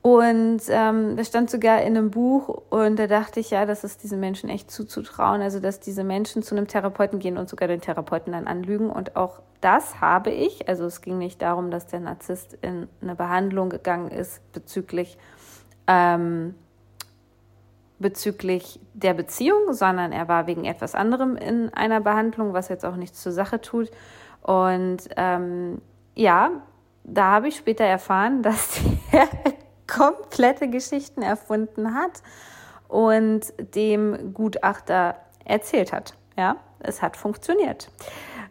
Und 0.00 0.62
ähm, 0.68 1.18
das 1.18 1.28
stand 1.28 1.50
sogar 1.50 1.82
in 1.82 1.98
einem 1.98 2.10
Buch 2.10 2.48
und 2.70 2.98
da 2.98 3.06
dachte 3.06 3.38
ich, 3.38 3.50
ja, 3.50 3.66
das 3.66 3.84
ist 3.84 4.02
diesen 4.02 4.18
Menschen 4.18 4.48
echt 4.48 4.70
zuzutrauen, 4.70 5.42
also 5.42 5.60
dass 5.60 5.80
diese 5.80 6.02
Menschen 6.02 6.42
zu 6.42 6.56
einem 6.56 6.66
Therapeuten 6.66 7.18
gehen 7.18 7.36
und 7.36 7.50
sogar 7.50 7.68
den 7.68 7.82
Therapeuten 7.82 8.32
dann 8.32 8.46
anlügen. 8.46 8.88
Und 8.88 9.16
auch 9.16 9.42
das 9.60 10.00
habe 10.00 10.30
ich. 10.30 10.66
Also 10.66 10.86
es 10.86 11.02
ging 11.02 11.18
nicht 11.18 11.42
darum, 11.42 11.70
dass 11.70 11.88
der 11.88 12.00
Narzisst 12.00 12.56
in 12.62 12.88
eine 13.02 13.16
Behandlung 13.16 13.68
gegangen 13.68 14.10
ist 14.10 14.40
bezüglich, 14.54 15.18
ähm, 15.86 16.54
bezüglich 17.98 18.80
der 18.92 19.14
Beziehung, 19.14 19.72
sondern 19.72 20.12
er 20.12 20.28
war 20.28 20.46
wegen 20.46 20.64
etwas 20.64 20.94
anderem 20.94 21.36
in 21.36 21.72
einer 21.72 22.00
Behandlung, 22.00 22.52
was 22.52 22.68
jetzt 22.68 22.84
auch 22.84 22.96
nichts 22.96 23.22
zur 23.22 23.32
Sache 23.32 23.60
tut. 23.60 23.90
Und 24.42 25.08
ähm, 25.16 25.80
ja, 26.14 26.50
da 27.04 27.32
habe 27.32 27.48
ich 27.48 27.56
später 27.56 27.84
erfahren, 27.84 28.42
dass 28.42 28.80
der 29.12 29.28
komplette 29.86 30.68
Geschichten 30.68 31.22
erfunden 31.22 31.94
hat 31.94 32.22
und 32.88 33.52
dem 33.74 34.34
Gutachter 34.34 35.16
erzählt 35.44 35.92
hat. 35.92 36.14
Ja, 36.36 36.56
es 36.80 37.02
hat 37.02 37.16
funktioniert. 37.16 37.90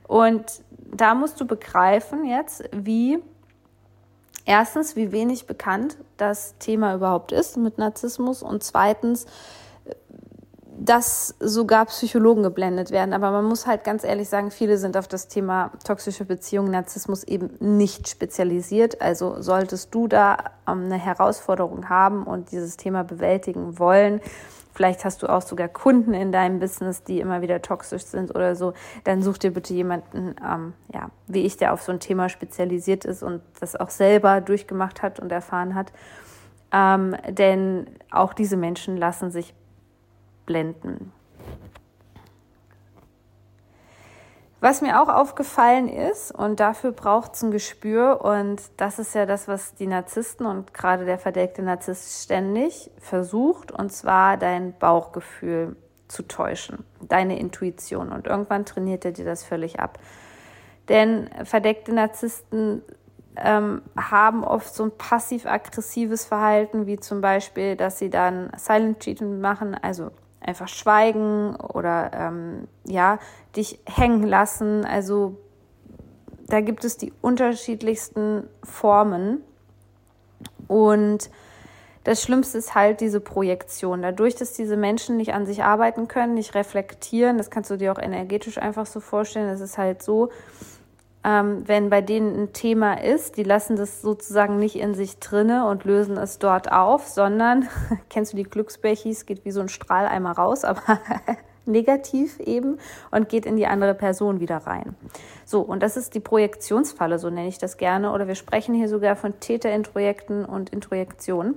Und 0.07 0.61
da 0.93 1.15
musst 1.15 1.39
du 1.39 1.45
begreifen 1.45 2.25
jetzt, 2.25 2.63
wie 2.71 3.19
erstens, 4.45 4.95
wie 4.95 5.11
wenig 5.11 5.47
bekannt 5.47 5.97
das 6.17 6.55
Thema 6.59 6.95
überhaupt 6.95 7.31
ist 7.31 7.57
mit 7.57 7.77
Narzissmus 7.77 8.43
und 8.43 8.63
zweitens, 8.63 9.25
dass 10.83 11.35
sogar 11.39 11.85
Psychologen 11.85 12.41
geblendet 12.41 12.89
werden. 12.89 13.13
Aber 13.13 13.29
man 13.29 13.45
muss 13.45 13.67
halt 13.67 13.83
ganz 13.83 14.03
ehrlich 14.03 14.29
sagen, 14.29 14.49
viele 14.49 14.77
sind 14.77 14.97
auf 14.97 15.07
das 15.07 15.27
Thema 15.27 15.71
toxische 15.85 16.25
Beziehungen, 16.25 16.71
Narzissmus 16.71 17.23
eben 17.23 17.51
nicht 17.59 18.09
spezialisiert. 18.09 18.99
Also 18.99 19.41
solltest 19.41 19.93
du 19.93 20.07
da 20.07 20.37
ähm, 20.67 20.85
eine 20.85 20.97
Herausforderung 20.97 21.87
haben 21.87 22.23
und 22.23 22.51
dieses 22.51 22.77
Thema 22.77 23.03
bewältigen 23.03 23.77
wollen, 23.77 24.21
vielleicht 24.73 25.05
hast 25.05 25.23
du 25.23 25.27
auch 25.27 25.41
sogar 25.41 25.67
Kunden 25.67 26.13
in 26.13 26.31
deinem 26.31 26.59
Business, 26.59 27.03
die 27.03 27.19
immer 27.19 27.41
wieder 27.41 27.61
toxisch 27.61 28.03
sind 28.03 28.33
oder 28.33 28.55
so, 28.55 28.73
dann 29.03 29.21
such 29.21 29.37
dir 29.37 29.51
bitte 29.51 29.73
jemanden, 29.73 30.35
ähm, 30.43 30.73
ja, 30.93 31.09
wie 31.27 31.45
ich, 31.45 31.57
der 31.57 31.73
auf 31.73 31.81
so 31.81 31.91
ein 31.91 31.99
Thema 31.99 32.29
spezialisiert 32.29 33.05
ist 33.05 33.23
und 33.23 33.41
das 33.59 33.75
auch 33.75 33.89
selber 33.89 34.41
durchgemacht 34.41 35.01
hat 35.01 35.19
und 35.19 35.31
erfahren 35.31 35.75
hat. 35.75 35.91
Ähm, 36.71 37.15
denn 37.29 37.87
auch 38.11 38.33
diese 38.33 38.57
Menschen 38.57 38.97
lassen 38.97 39.31
sich 39.31 39.53
blenden. 40.45 41.11
Was 44.61 44.83
mir 44.83 45.01
auch 45.01 45.09
aufgefallen 45.09 45.89
ist, 45.89 46.31
und 46.31 46.59
dafür 46.59 46.91
braucht 46.91 47.33
es 47.33 47.41
ein 47.41 47.49
Gespür, 47.49 48.23
und 48.23 48.61
das 48.77 48.99
ist 48.99 49.15
ja 49.15 49.25
das, 49.25 49.47
was 49.47 49.73
die 49.73 49.87
Narzissten 49.87 50.45
und 50.45 50.71
gerade 50.71 51.03
der 51.03 51.17
verdeckte 51.17 51.63
Narzisst 51.63 52.23
ständig 52.23 52.91
versucht, 52.99 53.71
und 53.71 53.91
zwar 53.91 54.37
dein 54.37 54.77
Bauchgefühl 54.77 55.75
zu 56.07 56.21
täuschen, 56.27 56.85
deine 57.01 57.39
Intuition. 57.39 58.11
Und 58.11 58.27
irgendwann 58.27 58.63
trainiert 58.63 59.03
er 59.03 59.13
dir 59.13 59.25
das 59.25 59.43
völlig 59.43 59.79
ab. 59.79 59.97
Denn 60.89 61.27
verdeckte 61.43 61.91
Narzissten 61.91 62.83
ähm, 63.37 63.81
haben 63.97 64.43
oft 64.43 64.75
so 64.75 64.83
ein 64.83 64.91
passiv-aggressives 64.91 66.25
Verhalten, 66.25 66.85
wie 66.85 66.99
zum 66.99 67.21
Beispiel, 67.21 67.75
dass 67.75 67.97
sie 67.97 68.11
dann 68.11 68.51
Silent 68.57 68.99
Treatment 68.99 69.41
machen, 69.41 69.75
also 69.81 70.11
einfach 70.41 70.67
schweigen 70.67 71.55
oder 71.55 72.11
ähm, 72.13 72.67
ja, 72.83 73.19
dich 73.55 73.79
hängen 73.85 74.23
lassen. 74.23 74.85
Also 74.85 75.37
da 76.47 76.61
gibt 76.61 76.83
es 76.83 76.97
die 76.97 77.13
unterschiedlichsten 77.21 78.47
Formen. 78.63 79.41
Und 80.67 81.29
das 82.03 82.23
Schlimmste 82.23 82.57
ist 82.57 82.73
halt 82.73 82.99
diese 82.99 83.19
Projektion. 83.19 84.01
Dadurch, 84.01 84.35
dass 84.35 84.53
diese 84.53 84.75
Menschen 84.75 85.17
nicht 85.17 85.33
an 85.33 85.45
sich 85.45 85.63
arbeiten 85.63 86.07
können, 86.07 86.33
nicht 86.33 86.55
reflektieren, 86.55 87.37
das 87.37 87.51
kannst 87.51 87.69
du 87.69 87.77
dir 87.77 87.91
auch 87.91 87.99
energetisch 87.99 88.57
einfach 88.57 88.85
so 88.85 88.99
vorstellen, 88.99 89.47
das 89.47 89.61
ist 89.61 89.77
halt 89.77 90.01
so, 90.01 90.29
ähm, 91.23 91.63
wenn 91.67 91.89
bei 91.89 92.01
denen 92.01 92.35
ein 92.35 92.53
Thema 92.53 93.01
ist, 93.01 93.37
die 93.37 93.43
lassen 93.43 93.75
das 93.75 94.01
sozusagen 94.01 94.57
nicht 94.57 94.75
in 94.75 94.95
sich 94.95 95.19
drinne 95.19 95.67
und 95.67 95.85
lösen 95.85 96.17
es 96.17 96.39
dort 96.39 96.71
auf, 96.71 97.07
sondern, 97.07 97.67
kennst 98.09 98.33
du 98.33 98.37
die 98.37 98.43
Glücksbechis, 98.43 99.25
geht 99.25 99.45
wie 99.45 99.51
so 99.51 99.61
ein 99.61 99.69
Strahl 99.69 100.07
einmal 100.07 100.33
raus, 100.33 100.63
aber 100.63 100.81
negativ 101.65 102.39
eben 102.39 102.79
und 103.11 103.29
geht 103.29 103.45
in 103.45 103.55
die 103.55 103.67
andere 103.67 103.93
Person 103.93 104.39
wieder 104.39 104.57
rein. 104.57 104.95
So, 105.45 105.61
und 105.61 105.83
das 105.83 105.95
ist 105.95 106.15
die 106.15 106.19
Projektionsfalle, 106.19 107.19
so 107.19 107.29
nenne 107.29 107.47
ich 107.47 107.59
das 107.59 107.77
gerne, 107.77 108.11
oder 108.11 108.27
wir 108.27 108.35
sprechen 108.35 108.73
hier 108.73 108.89
sogar 108.89 109.15
von 109.15 109.39
Täterintrojekten 109.39 110.43
und 110.43 110.71
Introjektionen. 110.71 111.55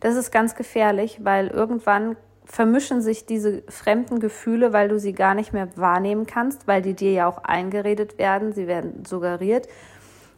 Das 0.00 0.16
ist 0.16 0.32
ganz 0.32 0.56
gefährlich, 0.56 1.20
weil 1.22 1.48
irgendwann 1.48 2.16
vermischen 2.44 3.00
sich 3.00 3.26
diese 3.26 3.62
fremden 3.68 4.20
Gefühle, 4.20 4.72
weil 4.72 4.88
du 4.88 4.98
sie 4.98 5.12
gar 5.12 5.34
nicht 5.34 5.52
mehr 5.52 5.68
wahrnehmen 5.76 6.26
kannst, 6.26 6.66
weil 6.66 6.82
die 6.82 6.94
dir 6.94 7.12
ja 7.12 7.28
auch 7.28 7.38
eingeredet 7.38 8.18
werden, 8.18 8.52
sie 8.52 8.66
werden 8.66 9.04
suggeriert. 9.04 9.66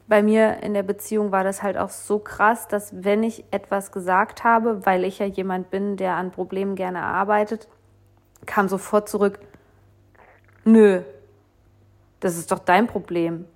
Bei 0.09 0.23
mir 0.23 0.63
in 0.63 0.73
der 0.73 0.85
Beziehung 0.85 1.33
war 1.33 1.43
das 1.43 1.65
halt 1.65 1.77
auch 1.77 1.89
so 1.89 2.21
krass, 2.21 2.69
dass 2.69 2.93
wenn 3.05 3.25
ich 3.25 3.45
etwas 3.51 3.91
gesagt 3.91 4.45
habe, 4.45 4.87
weil 4.87 5.05
ich 5.05 5.19
ja 5.19 5.27
jemand 5.27 5.71
bin, 5.71 5.97
der 5.97 6.15
an 6.15 6.31
Problemen 6.31 6.77
gerne 6.77 7.03
arbeitet, 7.03 7.67
kam 8.47 8.69
sofort 8.69 9.09
zurück, 9.09 9.41
nö, 10.65 11.03
das 12.21 12.39
ist 12.39 12.53
doch 12.53 12.61
dein 12.61 12.87
Problem. 12.87 13.47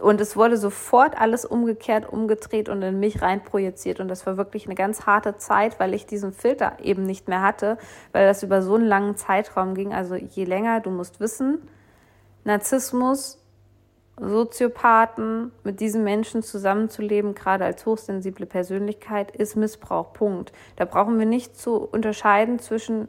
Und 0.00 0.20
es 0.20 0.36
wurde 0.36 0.56
sofort 0.56 1.18
alles 1.18 1.44
umgekehrt, 1.44 2.08
umgedreht 2.10 2.68
und 2.68 2.82
in 2.82 3.00
mich 3.00 3.22
reinprojiziert. 3.22 4.00
Und 4.00 4.08
das 4.08 4.26
war 4.26 4.36
wirklich 4.36 4.66
eine 4.66 4.74
ganz 4.74 5.06
harte 5.06 5.38
Zeit, 5.38 5.80
weil 5.80 5.94
ich 5.94 6.06
diesen 6.06 6.32
Filter 6.32 6.74
eben 6.82 7.04
nicht 7.04 7.28
mehr 7.28 7.42
hatte, 7.42 7.78
weil 8.12 8.26
das 8.26 8.42
über 8.42 8.62
so 8.62 8.74
einen 8.74 8.86
langen 8.86 9.16
Zeitraum 9.16 9.74
ging. 9.74 9.94
Also 9.94 10.14
je 10.14 10.44
länger, 10.44 10.80
du 10.80 10.90
musst 10.90 11.20
wissen, 11.20 11.66
Narzissmus, 12.44 13.42
Soziopathen, 14.18 15.52
mit 15.62 15.80
diesen 15.80 16.02
Menschen 16.04 16.42
zusammenzuleben, 16.42 17.34
gerade 17.34 17.64
als 17.64 17.84
hochsensible 17.84 18.46
Persönlichkeit, 18.46 19.30
ist 19.30 19.56
Missbrauch. 19.56 20.12
Punkt. 20.12 20.52
Da 20.76 20.84
brauchen 20.84 21.18
wir 21.18 21.26
nicht 21.26 21.58
zu 21.58 21.76
unterscheiden 21.76 22.58
zwischen 22.58 23.08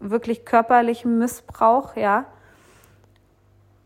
wirklich 0.00 0.44
körperlichem 0.44 1.18
Missbrauch, 1.18 1.96
ja, 1.96 2.26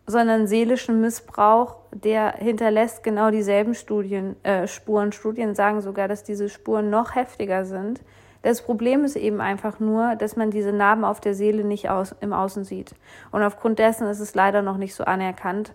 sondern 0.08 0.46
seelischen 0.46 1.02
Missbrauch, 1.02 1.76
der 1.92 2.32
hinterlässt 2.32 3.04
genau 3.04 3.30
dieselben 3.30 3.74
Studien, 3.74 4.42
äh, 4.42 4.66
Spuren. 4.66 5.12
Studien 5.12 5.54
sagen 5.54 5.82
sogar, 5.82 6.08
dass 6.08 6.24
diese 6.24 6.48
Spuren 6.48 6.88
noch 6.88 7.14
heftiger 7.14 7.66
sind. 7.66 8.00
Das 8.40 8.62
Problem 8.62 9.04
ist 9.04 9.16
eben 9.16 9.42
einfach 9.42 9.80
nur, 9.80 10.16
dass 10.16 10.34
man 10.34 10.50
diese 10.50 10.72
Narben 10.72 11.04
auf 11.04 11.20
der 11.20 11.34
Seele 11.34 11.62
nicht 11.62 11.90
aus, 11.90 12.16
im 12.20 12.32
Außen 12.32 12.64
sieht. 12.64 12.94
Und 13.32 13.42
aufgrund 13.42 13.78
dessen 13.78 14.06
ist 14.08 14.20
es 14.20 14.34
leider 14.34 14.62
noch 14.62 14.78
nicht 14.78 14.94
so 14.94 15.04
anerkannt. 15.04 15.74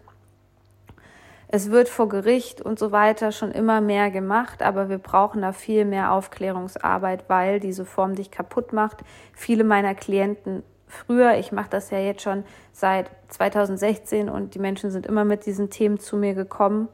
Es 1.47 1.69
wird 1.69 1.87
vor 1.87 2.09
Gericht 2.09 2.59
und 2.59 2.79
so 2.79 2.91
weiter 2.91 3.31
schon 3.31 3.51
immer 3.51 3.81
mehr 3.81 4.09
gemacht, 4.09 4.63
aber 4.63 4.89
wir 4.89 4.97
brauchen 4.97 5.43
da 5.43 5.51
viel 5.51 5.85
mehr 5.85 6.11
Aufklärungsarbeit, 6.11 7.25
weil 7.27 7.59
diese 7.59 7.85
Form 7.85 8.15
dich 8.15 8.31
kaputt 8.31 8.73
macht. 8.73 9.03
Viele 9.33 9.63
meiner 9.63 9.93
Klienten 9.93 10.63
früher. 10.93 11.37
Ich 11.37 11.51
mache 11.51 11.69
das 11.69 11.89
ja 11.89 11.99
jetzt 11.99 12.21
schon 12.21 12.43
seit 12.71 13.09
2016 13.29 14.29
und 14.29 14.55
die 14.55 14.59
Menschen 14.59 14.91
sind 14.91 15.05
immer 15.05 15.25
mit 15.25 15.45
diesen 15.45 15.69
Themen 15.69 15.99
zu 15.99 16.17
mir 16.17 16.33
gekommen. 16.33 16.87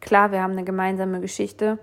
Klar, 0.00 0.32
wir 0.32 0.42
haben 0.42 0.52
eine 0.52 0.64
gemeinsame 0.64 1.20
Geschichte. 1.20 1.78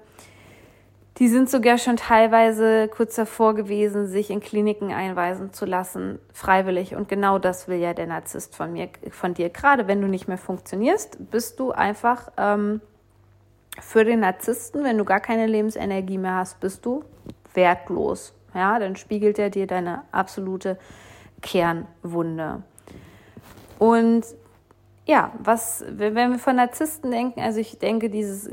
Die 1.20 1.30
sind 1.30 1.50
sogar 1.50 1.80
schon 1.80 1.98
teilweise 1.98 2.88
kurz 2.90 3.16
davor 3.16 3.56
gewesen, 3.56 4.08
sich 4.08 4.30
in 4.30 4.40
Kliniken 4.40 4.92
einweisen 4.92 5.52
zu 5.52 5.66
lassen, 5.66 6.20
freiwillig. 6.32 6.96
Und 6.96 7.10
genau 7.10 7.40
das 7.40 7.68
will 7.68 7.78
ja 7.80 7.96
der 7.96 8.06
Narzisst 8.06 8.56
von 8.56 8.72
mir, 8.72 8.90
von 9.10 9.34
dir. 9.34 9.50
Gerade 9.50 9.88
wenn 9.88 10.00
du 10.00 10.08
nicht 10.08 10.28
mehr 10.28 10.38
funktionierst, 10.38 11.32
bist 11.32 11.60
du 11.60 11.72
einfach 11.72 12.32
ähm, 12.38 12.82
für 13.80 14.06
den 14.06 14.20
Narzissten, 14.20 14.84
wenn 14.84 14.98
du 14.98 15.06
gar 15.06 15.20
keine 15.20 15.48
Lebensenergie 15.48 16.20
mehr 16.20 16.36
hast, 16.36 16.60
bist 16.60 16.86
du 16.86 17.04
wertlos. 17.56 18.34
Ja, 18.54 18.78
dann 18.78 18.96
spiegelt 18.96 19.40
er 19.40 19.50
dir 19.50 19.66
deine 19.66 20.04
absolute 20.12 20.78
Kernwunde. 21.42 22.64
Und 23.80 24.26
ja, 25.06 25.32
was, 25.40 25.86
wenn 25.90 26.16
wir 26.16 26.40
von 26.40 26.58
Narzissten 26.58 27.12
denken, 27.12 27.40
also 27.40 27.60
ich 27.60 27.80
denke, 27.80 28.10
dieses 28.10 28.50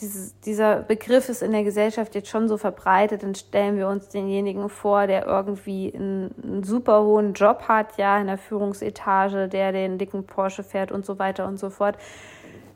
dieses, 0.00 0.38
dieser 0.40 0.76
Begriff 0.82 1.28
ist 1.28 1.42
in 1.42 1.52
der 1.52 1.64
Gesellschaft 1.64 2.14
jetzt 2.14 2.28
schon 2.28 2.48
so 2.48 2.56
verbreitet, 2.56 3.22
dann 3.22 3.34
stellen 3.34 3.76
wir 3.76 3.88
uns 3.88 4.08
denjenigen 4.08 4.68
vor, 4.68 5.06
der 5.06 5.26
irgendwie 5.26 5.92
einen, 5.94 6.34
einen, 6.42 6.64
super 6.64 7.02
hohen 7.02 7.32
Job 7.32 7.64
hat, 7.68 7.96
ja, 7.96 8.18
in 8.20 8.26
der 8.26 8.38
Führungsetage, 8.38 9.48
der 9.48 9.72
den 9.72 9.98
dicken 9.98 10.24
Porsche 10.26 10.62
fährt 10.62 10.92
und 10.92 11.06
so 11.06 11.18
weiter 11.18 11.46
und 11.46 11.58
so 11.58 11.70
fort. 11.70 11.96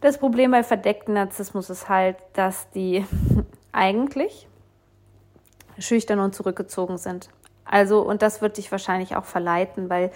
Das 0.01 0.19
Problem 0.19 0.51
bei 0.51 0.63
verdeckten 0.63 1.15
Narzissmus 1.15 1.71
ist 1.71 1.89
halt, 1.89 2.17
dass 2.33 2.71
die 2.71 3.05
eigentlich 3.73 4.49
schüchtern 5.79 6.19
und 6.19 6.35
zurückgezogen 6.35 6.99
sind. 6.99 7.29
Also, 7.65 8.01
und 8.01 8.23
das 8.23 8.43
wird 8.43 8.57
dich 8.57 8.71
wahrscheinlich 8.71 9.17
auch 9.17 9.25
verleiten, 9.25 9.89
weil 9.89 10.11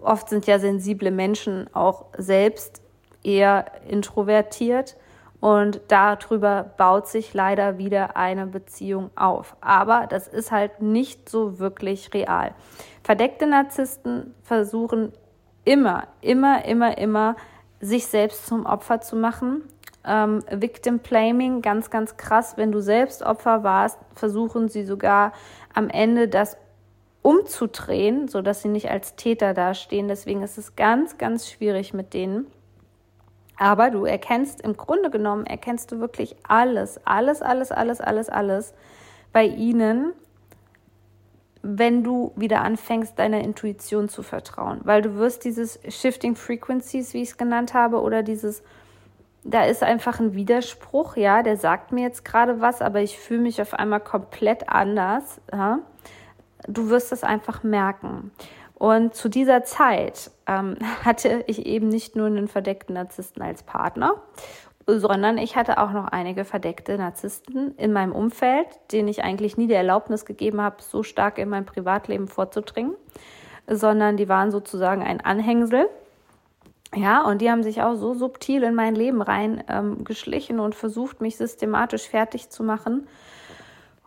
oft 0.00 0.28
sind 0.28 0.46
ja 0.46 0.58
sensible 0.58 1.10
Menschen 1.10 1.68
auch 1.74 2.06
selbst 2.16 2.82
eher 3.22 3.66
introvertiert 3.88 4.96
und 5.40 5.80
darüber 5.88 6.72
baut 6.76 7.08
sich 7.08 7.34
leider 7.34 7.78
wieder 7.78 8.16
eine 8.16 8.46
Beziehung 8.46 9.10
auf. 9.16 9.56
Aber 9.60 10.06
das 10.08 10.28
ist 10.28 10.52
halt 10.52 10.80
nicht 10.80 11.28
so 11.28 11.58
wirklich 11.58 12.14
real. 12.14 12.54
Verdeckte 13.02 13.46
Narzissten 13.46 14.34
versuchen 14.42 15.12
immer, 15.64 16.06
immer, 16.20 16.64
immer, 16.64 16.96
immer, 16.96 17.36
sich 17.80 18.06
selbst 18.06 18.46
zum 18.46 18.66
Opfer 18.66 19.00
zu 19.00 19.16
machen. 19.16 19.62
Ähm, 20.04 20.44
Victim 20.48 21.00
Blaming, 21.00 21.60
ganz, 21.62 21.90
ganz 21.90 22.16
krass. 22.16 22.56
Wenn 22.56 22.70
du 22.70 22.80
selbst 22.80 23.24
Opfer 23.24 23.64
warst, 23.64 23.98
versuchen 24.14 24.68
sie 24.68 24.84
sogar 24.84 25.32
am 25.74 25.88
Ende 25.88 26.28
das 26.28 26.56
umzudrehen, 27.22 28.28
sodass 28.28 28.62
sie 28.62 28.68
nicht 28.68 28.90
als 28.90 29.16
Täter 29.16 29.54
dastehen. 29.54 30.08
Deswegen 30.08 30.42
ist 30.42 30.58
es 30.58 30.76
ganz, 30.76 31.18
ganz 31.18 31.48
schwierig 31.48 31.94
mit 31.94 32.14
denen. 32.14 32.46
Aber 33.56 33.90
du 33.90 34.04
erkennst 34.04 34.60
im 34.60 34.76
Grunde 34.76 35.10
genommen, 35.10 35.46
erkennst 35.46 35.92
du 35.92 36.00
wirklich 36.00 36.34
alles, 36.48 37.00
alles, 37.06 37.42
alles, 37.42 37.70
alles, 37.70 38.00
alles, 38.00 38.28
alles 38.28 38.74
bei 39.32 39.44
ihnen, 39.44 40.12
wenn 41.62 42.02
du 42.02 42.32
wieder 42.34 42.62
anfängst, 42.62 43.16
deiner 43.18 43.40
Intuition 43.40 44.08
zu 44.08 44.24
vertrauen. 44.24 44.80
Weil 44.82 45.00
du 45.00 45.14
wirst 45.14 45.44
dieses 45.44 45.78
Shifting 45.88 46.34
Frequencies, 46.34 47.14
wie 47.14 47.22
ich 47.22 47.30
es 47.30 47.36
genannt 47.36 47.72
habe, 47.72 48.00
oder 48.00 48.24
dieses, 48.24 48.64
da 49.44 49.64
ist 49.64 49.84
einfach 49.84 50.18
ein 50.18 50.34
Widerspruch, 50.34 51.16
ja, 51.16 51.44
der 51.44 51.56
sagt 51.56 51.92
mir 51.92 52.02
jetzt 52.02 52.24
gerade 52.24 52.60
was, 52.60 52.82
aber 52.82 53.00
ich 53.00 53.16
fühle 53.16 53.42
mich 53.42 53.62
auf 53.62 53.74
einmal 53.74 54.00
komplett 54.00 54.68
anders. 54.68 55.40
Ja? 55.52 55.78
Du 56.68 56.88
wirst 56.90 57.12
es 57.12 57.24
einfach 57.24 57.62
merken. 57.62 58.30
Und 58.74 59.14
zu 59.14 59.28
dieser 59.28 59.62
Zeit 59.62 60.30
ähm, 60.46 60.76
hatte 61.04 61.44
ich 61.46 61.66
eben 61.66 61.88
nicht 61.88 62.16
nur 62.16 62.26
einen 62.26 62.48
verdeckten 62.48 62.94
Narzissten 62.94 63.42
als 63.42 63.62
Partner, 63.62 64.14
sondern 64.86 65.38
ich 65.38 65.54
hatte 65.54 65.78
auch 65.78 65.92
noch 65.92 66.08
einige 66.08 66.44
verdeckte 66.44 66.98
Narzissten 66.98 67.76
in 67.76 67.92
meinem 67.92 68.12
Umfeld, 68.12 68.66
denen 68.90 69.08
ich 69.08 69.22
eigentlich 69.22 69.56
nie 69.56 69.68
die 69.68 69.74
Erlaubnis 69.74 70.24
gegeben 70.24 70.60
habe, 70.60 70.82
so 70.82 71.02
stark 71.02 71.38
in 71.38 71.48
mein 71.48 71.64
Privatleben 71.64 72.26
vorzudringen, 72.26 72.94
sondern 73.68 74.16
die 74.16 74.28
waren 74.28 74.50
sozusagen 74.50 75.02
ein 75.02 75.20
Anhängsel. 75.20 75.88
Ja, 76.94 77.24
und 77.24 77.40
die 77.40 77.50
haben 77.50 77.62
sich 77.62 77.82
auch 77.82 77.94
so 77.94 78.12
subtil 78.12 78.64
in 78.64 78.74
mein 78.74 78.94
Leben 78.94 79.22
rein 79.22 79.64
ähm, 79.68 80.04
und 80.58 80.74
versucht, 80.74 81.20
mich 81.20 81.36
systematisch 81.36 82.08
fertig 82.08 82.50
zu 82.50 82.64
machen, 82.64 83.06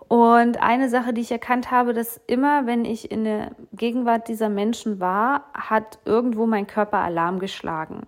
und 0.07 0.61
eine 0.61 0.89
Sache, 0.89 1.13
die 1.13 1.21
ich 1.21 1.31
erkannt 1.31 1.71
habe, 1.71 1.93
dass 1.93 2.21
immer, 2.27 2.67
wenn 2.67 2.85
ich 2.85 3.11
in 3.11 3.23
der 3.23 3.51
Gegenwart 3.73 4.27
dieser 4.27 4.49
Menschen 4.49 4.99
war, 4.99 5.45
hat 5.53 5.99
irgendwo 6.05 6.45
mein 6.45 6.67
Körper 6.67 6.99
Alarm 6.99 7.39
geschlagen. 7.39 8.05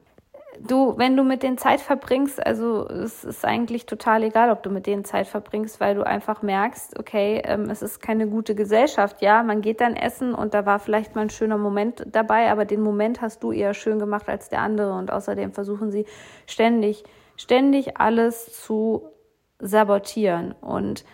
Du, 0.59 0.97
wenn 0.97 1.15
du 1.15 1.23
mit 1.23 1.43
denen 1.43 1.57
Zeit 1.57 1.81
verbringst, 1.81 2.43
also 2.43 2.87
es 2.87 3.23
ist 3.23 3.45
eigentlich 3.45 3.85
total 3.85 4.23
egal, 4.23 4.49
ob 4.49 4.63
du 4.63 4.71
mit 4.71 4.87
denen 4.87 5.05
Zeit 5.05 5.27
verbringst, 5.27 5.79
weil 5.79 5.93
du 5.93 6.05
einfach 6.05 6.41
merkst, 6.41 6.97
okay, 6.97 7.41
ähm, 7.45 7.69
es 7.69 7.83
ist 7.83 8.01
keine 8.01 8.27
gute 8.27 8.55
Gesellschaft. 8.55 9.21
Ja, 9.21 9.43
man 9.43 9.61
geht 9.61 9.81
dann 9.81 9.95
essen 9.95 10.33
und 10.33 10.55
da 10.55 10.65
war 10.65 10.79
vielleicht 10.79 11.15
mal 11.15 11.21
ein 11.21 11.29
schöner 11.29 11.59
Moment 11.59 12.03
dabei, 12.07 12.51
aber 12.51 12.65
den 12.65 12.81
Moment 12.81 13.21
hast 13.21 13.43
du 13.43 13.51
eher 13.51 13.75
schön 13.75 13.99
gemacht 13.99 14.29
als 14.29 14.49
der 14.49 14.61
andere. 14.61 14.93
Und 14.93 15.11
außerdem 15.11 15.53
versuchen 15.53 15.91
sie 15.91 16.05
ständig, 16.47 17.03
ständig 17.35 17.99
alles 17.99 18.59
zu 18.59 19.11
sabotieren. 19.59 20.53
Und 20.53 21.05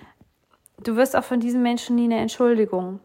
Du 0.82 0.96
wirst 0.96 1.16
auch 1.16 1.24
von 1.24 1.40
diesen 1.40 1.62
Menschen 1.62 1.96
nie 1.96 2.06
eine 2.06 2.20
Entschuldigung 2.20 3.00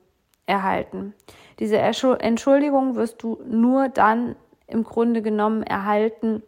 erhalten. 0.46 1.14
Diese 1.58 1.78
Entschuldigung 1.78 2.94
wirst 2.96 3.22
du 3.22 3.42
nur 3.46 3.88
dann 3.88 4.36
im 4.66 4.84
Grunde 4.84 5.22
genommen 5.22 5.62
erhalten, 5.62 6.42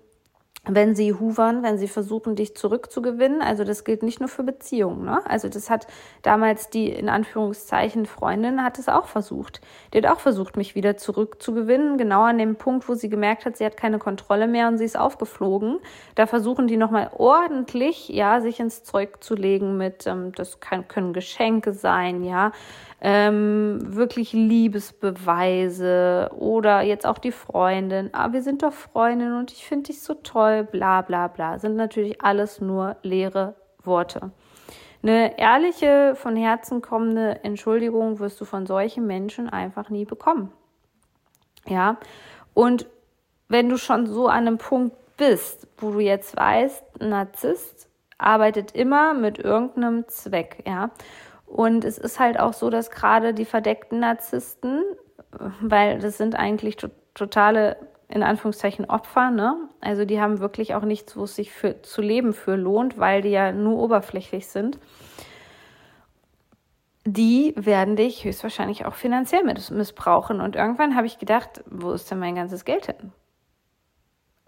wenn 0.64 0.94
sie 0.94 1.14
huvern, 1.14 1.62
wenn 1.62 1.78
sie 1.78 1.88
versuchen, 1.88 2.36
dich 2.36 2.54
zurückzugewinnen. 2.54 3.40
Also 3.40 3.64
das 3.64 3.84
gilt 3.84 4.02
nicht 4.02 4.20
nur 4.20 4.28
für 4.28 4.42
Beziehungen. 4.42 5.06
Ne? 5.06 5.20
Also 5.24 5.48
das 5.48 5.70
hat 5.70 5.86
damals 6.22 6.68
die 6.68 6.90
in 6.90 7.08
Anführungszeichen 7.08 8.04
Freundin 8.04 8.62
hat 8.62 8.78
es 8.78 8.88
auch 8.88 9.06
versucht. 9.06 9.62
Die 9.92 9.98
hat 9.98 10.06
auch 10.06 10.20
versucht, 10.20 10.58
mich 10.58 10.74
wieder 10.74 10.98
zurückzugewinnen. 10.98 11.96
Genau 11.96 12.22
an 12.22 12.38
dem 12.38 12.56
Punkt, 12.56 12.88
wo 12.88 12.94
sie 12.94 13.08
gemerkt 13.08 13.46
hat, 13.46 13.56
sie 13.56 13.64
hat 13.64 13.78
keine 13.78 13.98
Kontrolle 13.98 14.46
mehr 14.46 14.68
und 14.68 14.76
sie 14.76 14.84
ist 14.84 14.98
aufgeflogen. 14.98 15.78
Da 16.14 16.26
versuchen 16.26 16.66
die 16.66 16.76
nochmal 16.76 17.10
ordentlich, 17.16 18.08
ja, 18.08 18.40
sich 18.42 18.60
ins 18.60 18.84
Zeug 18.84 19.24
zu 19.24 19.34
legen 19.34 19.78
mit, 19.78 20.06
ähm, 20.06 20.32
das 20.32 20.60
kann, 20.60 20.86
können 20.88 21.14
Geschenke 21.14 21.72
sein, 21.72 22.22
ja 22.22 22.52
ähm, 23.00 23.78
wirklich 23.82 24.32
Liebesbeweise 24.32 26.30
oder 26.36 26.82
jetzt 26.82 27.06
auch 27.06 27.18
die 27.18 27.32
Freundin, 27.32 28.10
ah, 28.12 28.32
wir 28.32 28.42
sind 28.42 28.62
doch 28.62 28.72
Freundin 28.72 29.34
und 29.34 29.52
ich 29.52 29.64
finde 29.66 29.88
dich 29.88 30.02
so 30.02 30.14
toll, 30.14 30.64
bla 30.64 31.00
bla 31.00 31.28
bla, 31.28 31.58
sind 31.58 31.76
natürlich 31.76 32.22
alles 32.22 32.60
nur 32.60 32.96
leere 33.02 33.54
Worte. 33.82 34.32
Eine 35.02 35.38
ehrliche, 35.38 36.14
von 36.14 36.36
Herzen 36.36 36.82
kommende 36.82 37.42
Entschuldigung 37.42 38.18
wirst 38.18 38.38
du 38.40 38.44
von 38.44 38.66
solchen 38.66 39.06
Menschen 39.06 39.48
einfach 39.48 39.88
nie 39.88 40.04
bekommen. 40.04 40.52
Ja, 41.66 41.96
und 42.52 42.86
wenn 43.48 43.70
du 43.70 43.78
schon 43.78 44.06
so 44.06 44.28
an 44.28 44.46
einem 44.46 44.58
Punkt 44.58 44.94
bist, 45.16 45.66
wo 45.78 45.92
du 45.92 46.00
jetzt 46.00 46.36
weißt, 46.36 47.00
Narzisst 47.00 47.88
arbeitet 48.18 48.72
immer 48.72 49.14
mit 49.14 49.38
irgendeinem 49.38 50.06
Zweck, 50.08 50.62
ja, 50.66 50.90
und 51.50 51.84
es 51.84 51.98
ist 51.98 52.20
halt 52.20 52.38
auch 52.38 52.52
so, 52.52 52.70
dass 52.70 52.92
gerade 52.92 53.34
die 53.34 53.44
verdeckten 53.44 53.98
Narzissten, 53.98 54.84
weil 55.60 55.98
das 55.98 56.16
sind 56.16 56.36
eigentlich 56.36 56.76
to 56.76 56.88
totale, 57.12 57.76
in 58.08 58.22
Anführungszeichen, 58.22 58.84
Opfer, 58.84 59.32
ne? 59.32 59.68
Also 59.80 60.04
die 60.04 60.20
haben 60.20 60.38
wirklich 60.38 60.76
auch 60.76 60.84
nichts, 60.84 61.16
wo 61.16 61.24
es 61.24 61.34
sich 61.34 61.50
für, 61.50 61.82
zu 61.82 62.02
leben 62.02 62.34
für 62.34 62.54
lohnt, 62.54 62.98
weil 62.98 63.20
die 63.20 63.30
ja 63.30 63.50
nur 63.50 63.80
oberflächlich 63.80 64.46
sind. 64.46 64.78
Die 67.04 67.52
werden 67.56 67.96
dich 67.96 68.24
höchstwahrscheinlich 68.24 68.86
auch 68.86 68.94
finanziell 68.94 69.42
missbrauchen. 69.42 70.40
Und 70.40 70.54
irgendwann 70.54 70.94
habe 70.94 71.08
ich 71.08 71.18
gedacht, 71.18 71.64
wo 71.68 71.90
ist 71.90 72.08
denn 72.12 72.20
mein 72.20 72.36
ganzes 72.36 72.64
Geld 72.64 72.86
hin? 72.86 73.12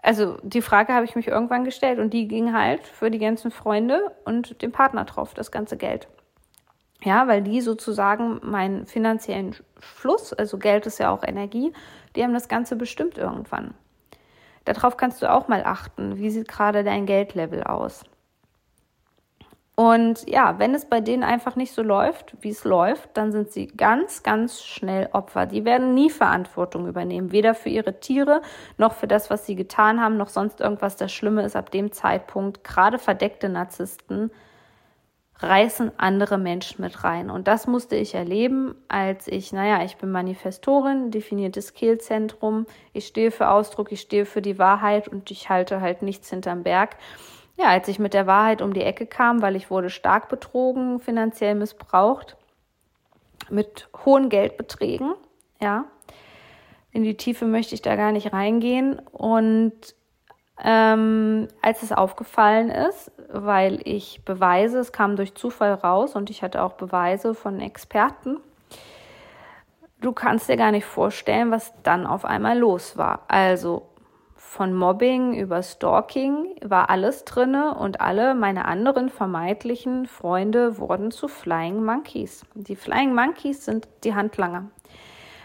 Also 0.01 0.37
die 0.45 0.63
Frage 0.63 0.95
habe 0.95 1.05
ich 1.05 1.17
mich 1.17 1.27
irgendwann 1.27 1.65
gestellt 1.65 1.99
und 1.99 2.13
die 2.13 2.29
ging 2.29 2.53
halt 2.53 2.87
für 2.87 3.11
die 3.11 3.19
ganzen 3.19 3.51
Freunde 3.51 4.15
und 4.25 4.63
den 4.63 4.71
Partner 4.71 5.05
drauf, 5.05 5.35
das 5.35 5.51
ganze 5.51 5.77
Geld. 5.77 6.07
Ja, 7.05 7.27
weil 7.27 7.43
die 7.43 7.61
sozusagen 7.61 8.41
meinen 8.43 8.87
finanziellen 8.87 9.57
Fluss, 9.79 10.33
also 10.33 10.59
Geld 10.59 10.87
ist 10.87 10.99
ja 10.99 11.11
auch 11.11 11.25
Energie, 11.25 11.73
die 12.15 12.23
haben 12.23 12.35
das 12.35 12.49
Ganze 12.49 12.77
bestimmt 12.77 13.19
irgendwann. 13.19 13.75
Darauf 14.65 14.97
kannst 14.97 15.21
du 15.23 15.31
auch 15.31 15.49
mal 15.49 15.65
achten. 15.65 16.19
Wie 16.19 16.31
sieht 16.31 16.47
gerade 16.47 16.85
dein 16.85 17.07
Geldlevel 17.07 17.65
aus? 17.65 18.05
Und 19.75 20.29
ja, 20.29 20.59
wenn 20.59 20.75
es 20.75 20.85
bei 20.85 21.01
denen 21.01 21.25
einfach 21.25 21.57
nicht 21.57 21.73
so 21.73 21.83
läuft, 21.83 22.37
wie 22.41 22.51
es 22.51 22.63
läuft, 22.63 23.17
dann 23.17 23.33
sind 23.33 23.51
sie 23.51 23.67
ganz, 23.69 24.23
ganz 24.23 24.63
schnell 24.63 25.09
Opfer. 25.13 25.47
Die 25.47 25.65
werden 25.65 25.95
nie 25.95 26.11
Verantwortung 26.11 26.87
übernehmen, 26.87 27.33
weder 27.33 27.55
für 27.55 27.71
ihre 27.71 27.99
Tiere 27.99 28.43
noch 28.77 28.93
für 28.93 29.09
das, 29.09 29.31
was 29.31 29.47
sie 29.47 29.57
getan 29.57 30.01
haben, 30.01 30.19
noch 30.19 30.29
sonst 30.29 30.61
irgendwas. 30.61 30.97
Das 30.97 31.11
Schlimme 31.11 31.43
ist 31.43 31.57
ab 31.57 31.71
dem 31.71 31.91
Zeitpunkt, 31.91 32.63
gerade 32.63 32.99
verdeckte 32.99 33.49
Narzissten 33.49 34.31
reißen 35.43 35.93
andere 35.99 36.39
Menschen 36.39 36.83
mit 36.83 37.05
rein. 37.05 37.31
Und 37.31 37.49
das 37.49 37.67
musste 37.67 37.97
ich 37.97 38.15
erleben, 38.15 38.75
als 38.89 39.29
ich, 39.29 39.53
naja, 39.53 39.85
ich 39.85 39.97
bin 39.97 40.11
Manifestorin, 40.11 41.11
definiertes 41.11 41.69
Skillzentrum, 41.69 42.67
ich 42.93 43.07
stehe 43.07 43.31
für 43.31 43.49
Ausdruck, 43.51 43.93
ich 43.93 44.01
stehe 44.01 44.27
für 44.27 44.43
die 44.43 44.59
Wahrheit 44.59 45.09
und 45.09 45.31
ich 45.31 45.49
halte 45.49 45.81
halt 45.81 46.03
nichts 46.03 46.31
hinterm 46.31 46.63
Berg. 46.63 46.97
ja, 47.57 47.67
als 47.69 47.89
ich 47.89 47.99
mit 47.99 48.15
der 48.15 48.27
Wahrheit 48.27 48.63
um 48.63 48.73
die 48.73 48.83
Ecke 48.83 49.07
kam, 49.07 49.43
weil 49.43 49.57
ich 49.57 49.71
wurde 49.71 49.91
stark 49.91 50.29
betrogen, 50.29 51.01
finanziell 51.01 51.55
missbraucht, 51.55 52.37
mit 53.51 53.89
hohen 54.05 54.29
Geldbeträgen, 54.29 55.15
ja. 55.61 55.85
In 56.95 57.05
die 57.05 57.17
Tiefe 57.17 57.47
möchte 57.47 57.75
ich 57.75 57.81
da 57.83 57.97
gar 57.97 58.13
nicht 58.13 58.33
reingehen. 58.35 58.99
Und 58.99 59.95
ähm, 60.63 61.49
als 61.63 61.83
es 61.83 61.93
aufgefallen 61.93 62.71
ist, 62.71 63.11
weil 63.33 63.81
ich 63.85 64.25
Beweise, 64.25 64.79
es 64.79 64.93
kam 64.93 65.17
durch 65.17 65.35
Zufall 65.35 65.75
raus 65.75 66.15
und 66.15 66.31
ich 66.31 66.43
hatte 66.43 66.63
auch 66.63 66.75
Beweise 66.75 67.35
von 67.35 67.61
Experten, 67.61 68.39
du 70.01 70.13
kannst 70.13 70.49
dir 70.49 70.57
gar 70.57 70.73
nicht 70.73 70.85
vorstellen, 70.85 71.51
was 71.51 71.73
dann 71.83 72.07
auf 72.07 72.25
einmal 72.25 72.59
los 72.59 72.97
war. 72.97 73.25
Also 73.29 73.89
von 74.37 74.75
Mobbing 74.75 75.35
über 75.35 75.63
Stalking 75.63 76.57
war 76.63 76.91
alles 76.91 77.25
drinne 77.25 77.75
und 77.75 78.03
alle 78.03 78.35
meine 78.35 78.67
anderen 78.67 79.09
vermeintlichen 79.09 80.07
Freunde 80.07 80.77
wurden 80.77 81.11
zu 81.11 81.29
Flying 81.29 81.83
Monkeys. 81.83 82.45
Die 82.55 82.77
Flying 82.77 83.15
Monkeys 83.15 83.65
sind 83.65 83.89
die 84.05 84.15
Handlanger 84.15 84.71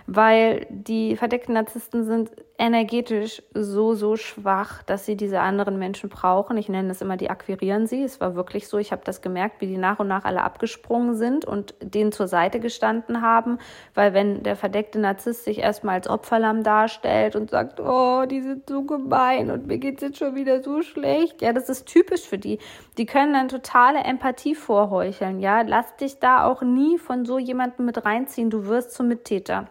weil 0.07 0.65
die 0.69 1.17
verdeckten 1.17 1.53
Narzissten 1.53 2.05
sind 2.05 2.31
energetisch 2.57 3.43
so, 3.53 3.93
so 3.93 4.15
schwach, 4.15 4.81
dass 4.83 5.05
sie 5.05 5.17
diese 5.17 5.41
anderen 5.41 5.77
Menschen 5.77 6.09
brauchen. 6.09 6.57
Ich 6.57 6.69
nenne 6.69 6.91
es 6.91 7.01
immer, 7.01 7.17
die 7.17 7.29
akquirieren 7.29 7.87
sie. 7.87 8.03
Es 8.03 8.21
war 8.21 8.33
wirklich 8.33 8.69
so. 8.69 8.77
Ich 8.77 8.93
habe 8.93 9.01
das 9.03 9.21
gemerkt, 9.21 9.59
wie 9.59 9.67
die 9.67 9.77
nach 9.77 9.99
und 9.99 10.07
nach 10.07 10.23
alle 10.23 10.41
abgesprungen 10.43 11.15
sind 11.15 11.43
und 11.43 11.75
denen 11.81 12.13
zur 12.13 12.27
Seite 12.27 12.61
gestanden 12.61 13.21
haben, 13.21 13.59
weil 13.93 14.13
wenn 14.13 14.43
der 14.43 14.55
verdeckte 14.55 14.97
Narzisst 14.97 15.43
sich 15.43 15.59
erstmal 15.59 15.95
als 15.95 16.09
Opferlamm 16.09 16.63
darstellt 16.63 17.35
und 17.35 17.51
sagt, 17.51 17.81
oh, 17.81 18.25
die 18.25 18.41
sind 18.41 18.69
so 18.69 18.83
gemein 18.83 19.51
und 19.51 19.67
mir 19.67 19.77
geht's 19.77 20.01
jetzt 20.01 20.17
schon 20.17 20.35
wieder 20.35 20.63
so 20.63 20.81
schlecht. 20.81 21.41
Ja, 21.41 21.51
das 21.51 21.67
ist 21.67 21.85
typisch 21.85 22.25
für 22.25 22.37
die. 22.37 22.59
Die 22.97 23.05
können 23.05 23.33
dann 23.33 23.49
totale 23.49 23.99
Empathie 23.99 24.55
vorheucheln. 24.55 25.41
Ja, 25.41 25.61
lass 25.61 25.97
dich 25.97 26.19
da 26.19 26.45
auch 26.45 26.61
nie 26.61 26.97
von 26.97 27.25
so 27.25 27.37
jemandem 27.37 27.85
mit 27.85 28.05
reinziehen. 28.05 28.49
Du 28.49 28.67
wirst 28.67 28.93
zum 28.93 29.09
Mittäter. 29.09 29.67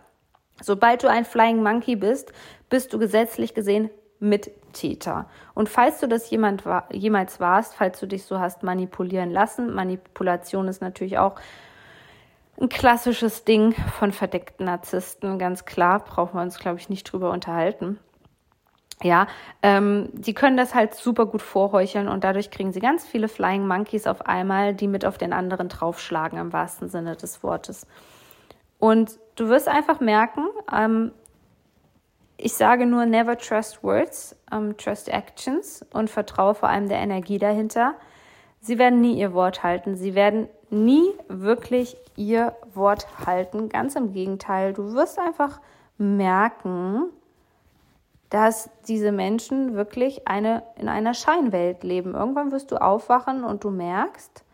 Sobald 0.63 1.03
du 1.03 1.09
ein 1.09 1.25
Flying 1.25 1.63
Monkey 1.63 1.97
bist, 1.97 2.33
bist 2.69 2.93
du 2.93 2.99
gesetzlich 2.99 3.55
gesehen 3.55 3.91
Mittäter. 4.19 5.27
Und 5.55 5.69
falls 5.69 6.01
du 6.01 6.09
das 6.09 6.31
jemand 6.31 6.65
war, 6.65 6.89
jemals 6.93 7.41
warst, 7.41 7.75
falls 7.75 8.01
du 8.01 8.07
dich 8.07 8.25
so 8.25 8.41
hast 8.41 8.63
manipulieren 8.63 9.31
lassen, 9.31 9.75
Manipulation 9.75 10.69
ist 10.69 10.81
natürlich 10.81 11.19
auch 11.19 11.37
ein 12.59 12.69
klassisches 12.71 13.45
Ding 13.45 13.75
von 13.99 14.13
verdeckten 14.13 14.67
Narzissten, 14.67 15.39
ganz 15.39 15.67
klar, 15.67 16.01
brauchen 16.01 16.39
wir 16.39 16.43
uns, 16.43 16.59
glaube 16.59 16.79
ich, 16.79 16.89
nicht 16.89 17.05
drüber 17.05 17.31
unterhalten. 17.31 17.99
Ja, 19.03 19.27
ähm, 19.63 20.09
die 20.15 20.33
können 20.33 20.57
das 20.57 20.75
halt 20.75 20.95
super 20.95 21.27
gut 21.27 21.43
vorheucheln 21.43 22.09
und 22.09 22.25
dadurch 22.25 22.51
kriegen 22.51 22.73
sie 22.73 22.81
ganz 22.81 23.07
viele 23.07 23.29
Flying 23.29 23.69
Monkeys 23.69 24.07
auf 24.07 24.25
einmal, 24.25 24.75
die 24.75 24.89
mit 24.89 25.05
auf 25.05 25.19
den 25.19 25.35
anderen 25.35 25.69
draufschlagen 25.69 26.39
im 26.39 26.55
wahrsten 26.55 26.89
Sinne 26.89 27.15
des 27.15 27.43
Wortes. 27.43 27.87
Und 28.79 29.19
du 29.37 29.49
wirst 29.49 29.69
einfach 29.69 30.01
merken, 30.01 30.47
ähm, 30.73 31.13
ich 32.37 32.53
sage 32.53 32.87
nur 32.87 33.07
never 33.07 33.39
trust 33.39 33.83
words, 33.83 34.37
ähm, 34.53 34.77
trust 34.77 35.09
actions 35.09 35.85
und 35.93 36.11
vertraue 36.11 36.55
vor 36.55 36.69
allem 36.69 36.89
der 36.89 36.99
Energie 36.99 37.39
dahinter. 37.39 37.95
Sie 38.61 38.79
werden 38.79 39.01
nie 39.01 39.19
ihr 39.19 39.33
Wort 39.33 39.63
halten. 39.63 39.97
Sie 39.97 40.15
werden 40.15 40.49
nie 40.71 41.05
wirklich 41.29 41.97
ihr 42.17 42.55
Wort 42.75 43.07
halten. 43.25 43.69
Ganz 43.69 43.97
im 43.97 44.13
Gegenteil. 44.13 44.73
Du 44.73 44.95
wirst 44.95 45.19
einfach 45.19 45.61
merken, 45.99 47.05
dass 48.29 48.69
diese 48.89 49.13
Menschen 49.13 49.75
wirklich 49.75 50.27
eine, 50.27 50.63
in 50.77 50.89
einer 50.89 51.15
Scheinwelt 51.15 51.85
leben. 51.85 52.15
Irgendwann 52.15 52.51
wirst 52.51 52.71
du 52.73 52.77
aufwachen 52.77 53.45
und 53.45 53.65
du 53.65 53.71
merkst, 53.71 54.45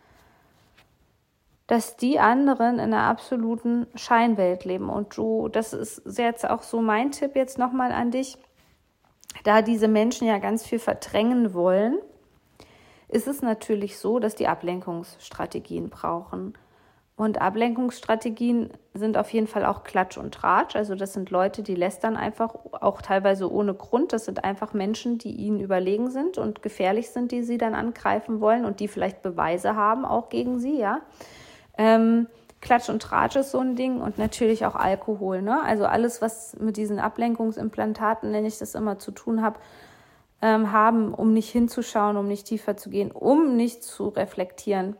dass 1.72 1.96
die 1.96 2.18
anderen 2.18 2.74
in 2.74 2.92
einer 2.92 3.04
absoluten 3.04 3.86
Scheinwelt 3.94 4.66
leben. 4.66 4.90
Und 4.90 5.16
du, 5.16 5.48
das 5.48 5.72
ist 5.72 6.02
jetzt 6.18 6.46
auch 6.46 6.62
so 6.62 6.82
mein 6.82 7.12
Tipp 7.12 7.34
jetzt 7.34 7.56
nochmal 7.56 7.92
an 7.92 8.10
dich, 8.10 8.36
da 9.44 9.62
diese 9.62 9.88
Menschen 9.88 10.26
ja 10.26 10.36
ganz 10.36 10.66
viel 10.66 10.78
verdrängen 10.78 11.54
wollen, 11.54 11.96
ist 13.08 13.26
es 13.26 13.40
natürlich 13.40 13.98
so, 13.98 14.18
dass 14.18 14.34
die 14.34 14.48
Ablenkungsstrategien 14.48 15.88
brauchen. 15.88 16.52
Und 17.16 17.40
Ablenkungsstrategien 17.40 18.68
sind 18.92 19.16
auf 19.16 19.32
jeden 19.32 19.46
Fall 19.46 19.64
auch 19.64 19.82
Klatsch 19.82 20.18
und 20.18 20.34
Tratsch. 20.34 20.76
Also 20.76 20.94
das 20.94 21.14
sind 21.14 21.30
Leute, 21.30 21.62
die 21.62 21.74
lästern 21.74 22.18
einfach 22.18 22.54
auch 22.82 23.00
teilweise 23.00 23.50
ohne 23.50 23.72
Grund. 23.72 24.12
Das 24.12 24.26
sind 24.26 24.44
einfach 24.44 24.74
Menschen, 24.74 25.16
die 25.16 25.32
ihnen 25.36 25.58
überlegen 25.58 26.10
sind 26.10 26.36
und 26.36 26.60
gefährlich 26.60 27.08
sind, 27.08 27.32
die 27.32 27.42
sie 27.42 27.56
dann 27.56 27.74
angreifen 27.74 28.42
wollen 28.42 28.66
und 28.66 28.78
die 28.78 28.88
vielleicht 28.88 29.22
Beweise 29.22 29.74
haben 29.74 30.04
auch 30.04 30.28
gegen 30.28 30.58
sie, 30.58 30.78
ja. 30.78 31.00
Ähm, 31.78 32.26
Klatsch 32.60 32.88
und 32.88 33.02
Tratsch 33.02 33.36
ist 33.36 33.50
so 33.50 33.58
ein 33.58 33.74
Ding 33.74 34.00
und 34.00 34.18
natürlich 34.18 34.64
auch 34.64 34.76
Alkohol. 34.76 35.42
Ne? 35.42 35.62
Also 35.62 35.84
alles, 35.84 36.22
was 36.22 36.56
mit 36.58 36.76
diesen 36.76 37.00
Ablenkungsimplantaten, 37.00 38.30
nenne 38.30 38.46
ich 38.46 38.58
das 38.58 38.74
immer, 38.74 38.98
zu 38.98 39.10
tun 39.10 39.42
habe, 39.42 39.58
ähm, 40.40 40.72
haben, 40.72 41.12
um 41.12 41.32
nicht 41.32 41.50
hinzuschauen, 41.50 42.16
um 42.16 42.28
nicht 42.28 42.46
tiefer 42.46 42.76
zu 42.76 42.88
gehen, 42.88 43.10
um 43.10 43.56
nicht 43.56 43.82
zu 43.82 44.08
reflektieren. 44.08 44.96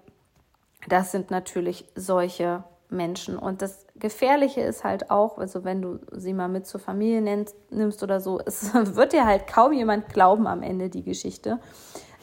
Das 0.88 1.12
sind 1.12 1.30
natürlich 1.30 1.87
solche 1.94 2.64
Menschen. 2.90 3.38
Und 3.38 3.62
das 3.62 3.87
Gefährliche 3.96 4.61
ist 4.61 4.82
halt 4.82 5.11
auch, 5.11 5.38
also 5.38 5.64
wenn 5.64 5.80
du 5.80 6.00
sie 6.11 6.32
mal 6.32 6.48
mit 6.48 6.66
zur 6.66 6.80
Familie 6.80 7.22
nennst, 7.22 7.56
nimmst 7.70 8.02
oder 8.02 8.20
so, 8.20 8.40
es 8.44 8.74
wird 8.96 9.12
dir 9.12 9.24
halt 9.24 9.46
kaum 9.46 9.72
jemand 9.72 10.08
glauben 10.08 10.46
am 10.48 10.62
Ende 10.62 10.90
die 10.90 11.04
Geschichte 11.04 11.61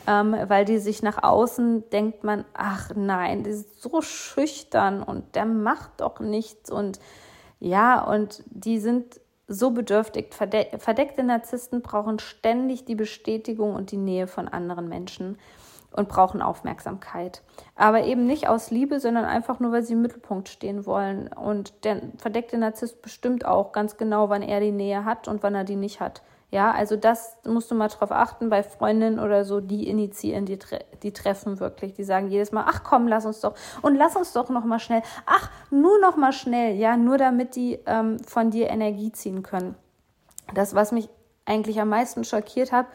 ähm, 0.08 0.36
weil 0.48 0.66
die 0.66 0.80
sich 0.80 1.04
nach 1.04 1.24
außen 1.24 1.90
denkt 1.90 2.24
man, 2.24 2.46
ach 2.54 2.92
nein, 2.96 3.44
die 3.44 3.52
ist 3.52 3.82
so 3.82 4.02
schüchtern 4.02 5.04
und 5.04 5.36
der 5.36 5.46
macht 5.46 6.02
doch 6.02 6.20
nichts 6.20 6.72
und 6.72 7.00
ja, 7.60 8.02
und 8.02 8.44
die 8.48 8.80
sind 8.80 9.20
so 9.48 9.72
bedürftig. 9.72 10.34
Verdeckte 10.34 11.24
Narzissten 11.24 11.82
brauchen 11.82 12.20
ständig 12.20 12.86
die 12.86 12.96
Bestätigung 12.96 13.76
und 13.76 13.92
die 13.92 13.98
Nähe 13.98 14.28
von 14.28 14.48
anderen 14.48 14.88
Menschen 14.88 15.38
und 15.92 16.08
brauchen 16.08 16.42
Aufmerksamkeit. 16.42 17.42
Aber 17.76 18.04
eben 18.04 18.26
nicht 18.26 18.48
aus 18.48 18.70
Liebe, 18.70 19.00
sondern 19.00 19.26
einfach 19.26 19.60
nur, 19.60 19.72
weil 19.72 19.84
sie 19.84 19.94
im 19.94 20.02
Mittelpunkt 20.02 20.50
stehen 20.50 20.86
wollen. 20.86 21.28
Und 21.28 21.84
der 21.84 22.02
verdeckte 22.18 22.58
Narzisst 22.58 23.02
bestimmt 23.02 23.44
auch 23.44 23.72
ganz 23.72 23.98
genau, 23.98 24.30
wann 24.30 24.44
er 24.44 24.60
die 24.60 24.72
Nähe 24.72 25.04
hat 25.04 25.28
und 25.28 25.42
wann 25.42 25.56
er 25.56 25.64
die 25.64 25.76
nicht 25.76 26.00
hat. 26.00 26.22
Ja, 26.52 26.72
also 26.72 26.96
das 26.96 27.38
musst 27.46 27.70
du 27.70 27.76
mal 27.76 27.90
drauf 27.90 28.12
achten 28.12 28.50
bei 28.50 28.64
Freundinnen 28.64 29.20
oder 29.20 29.46
so, 29.46 29.60
die 29.60 29.88
initiieren 29.88 30.46
die, 30.46 30.58
die 31.04 31.14
Treffen 31.14 31.60
wirklich. 31.60 31.94
Die 31.94 32.04
sagen 32.04 32.30
jedes 32.30 32.52
Mal, 32.52 32.66
ach 32.68 32.84
komm, 32.84 33.08
lass 33.08 33.26
uns 33.26 33.40
doch 33.42 33.54
und 33.84 33.96
lass 33.96 34.16
uns 34.16 34.34
doch 34.34 34.50
noch 34.50 34.66
mal 34.66 34.80
schnell. 34.80 35.04
Ach, 35.28 35.52
nur 35.70 36.00
noch 36.00 36.18
mal 36.18 36.34
schnell, 36.34 36.76
ja, 36.76 36.98
nur 36.98 37.20
damit 37.20 37.56
die 37.56 37.80
ähm, 37.86 38.18
von 38.26 38.50
dir 38.50 38.70
Energie 38.70 39.12
ziehen 39.12 39.44
können. 39.44 39.76
Das, 40.56 40.74
was 40.74 40.92
mich 40.92 41.08
eigentlich 41.46 41.80
am 41.80 41.90
meisten 41.90 42.24
schockiert 42.24 42.72
hat, 42.72 42.88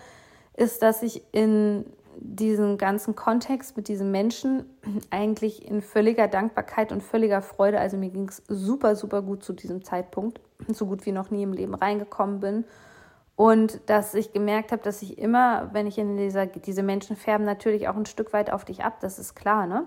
ist, 0.56 0.82
dass 0.82 1.04
ich 1.04 1.22
in 1.30 1.84
diesem 2.16 2.76
ganzen 2.76 3.14
Kontext 3.14 3.76
mit 3.76 3.86
diesen 3.86 4.10
Menschen 4.10 4.64
eigentlich 5.10 5.68
in 5.68 5.80
völliger 5.80 6.26
Dankbarkeit 6.26 6.90
und 6.90 7.04
völliger 7.04 7.42
Freude, 7.42 7.78
also 7.78 7.96
mir 7.96 8.10
ging 8.10 8.28
es 8.28 8.42
super, 8.48 8.96
super 8.96 9.22
gut 9.22 9.44
zu 9.44 9.52
diesem 9.52 9.84
Zeitpunkt, 9.84 10.40
so 10.68 10.86
gut 10.86 11.06
wie 11.06 11.12
noch 11.12 11.30
nie 11.30 11.44
im 11.44 11.52
Leben 11.52 11.74
reingekommen 11.74 12.40
bin 12.40 12.64
und 13.36 13.80
dass 13.86 14.14
ich 14.14 14.32
gemerkt 14.32 14.70
habe, 14.70 14.82
dass 14.82 15.02
ich 15.02 15.18
immer, 15.18 15.70
wenn 15.72 15.86
ich 15.86 15.98
in 15.98 16.16
dieser, 16.16 16.46
diese 16.46 16.82
Menschen 16.82 17.16
färben 17.16 17.44
natürlich 17.44 17.88
auch 17.88 17.96
ein 17.96 18.06
Stück 18.06 18.32
weit 18.32 18.50
auf 18.50 18.64
dich 18.64 18.84
ab, 18.84 19.00
das 19.00 19.18
ist 19.18 19.34
klar, 19.34 19.66
ne? 19.66 19.86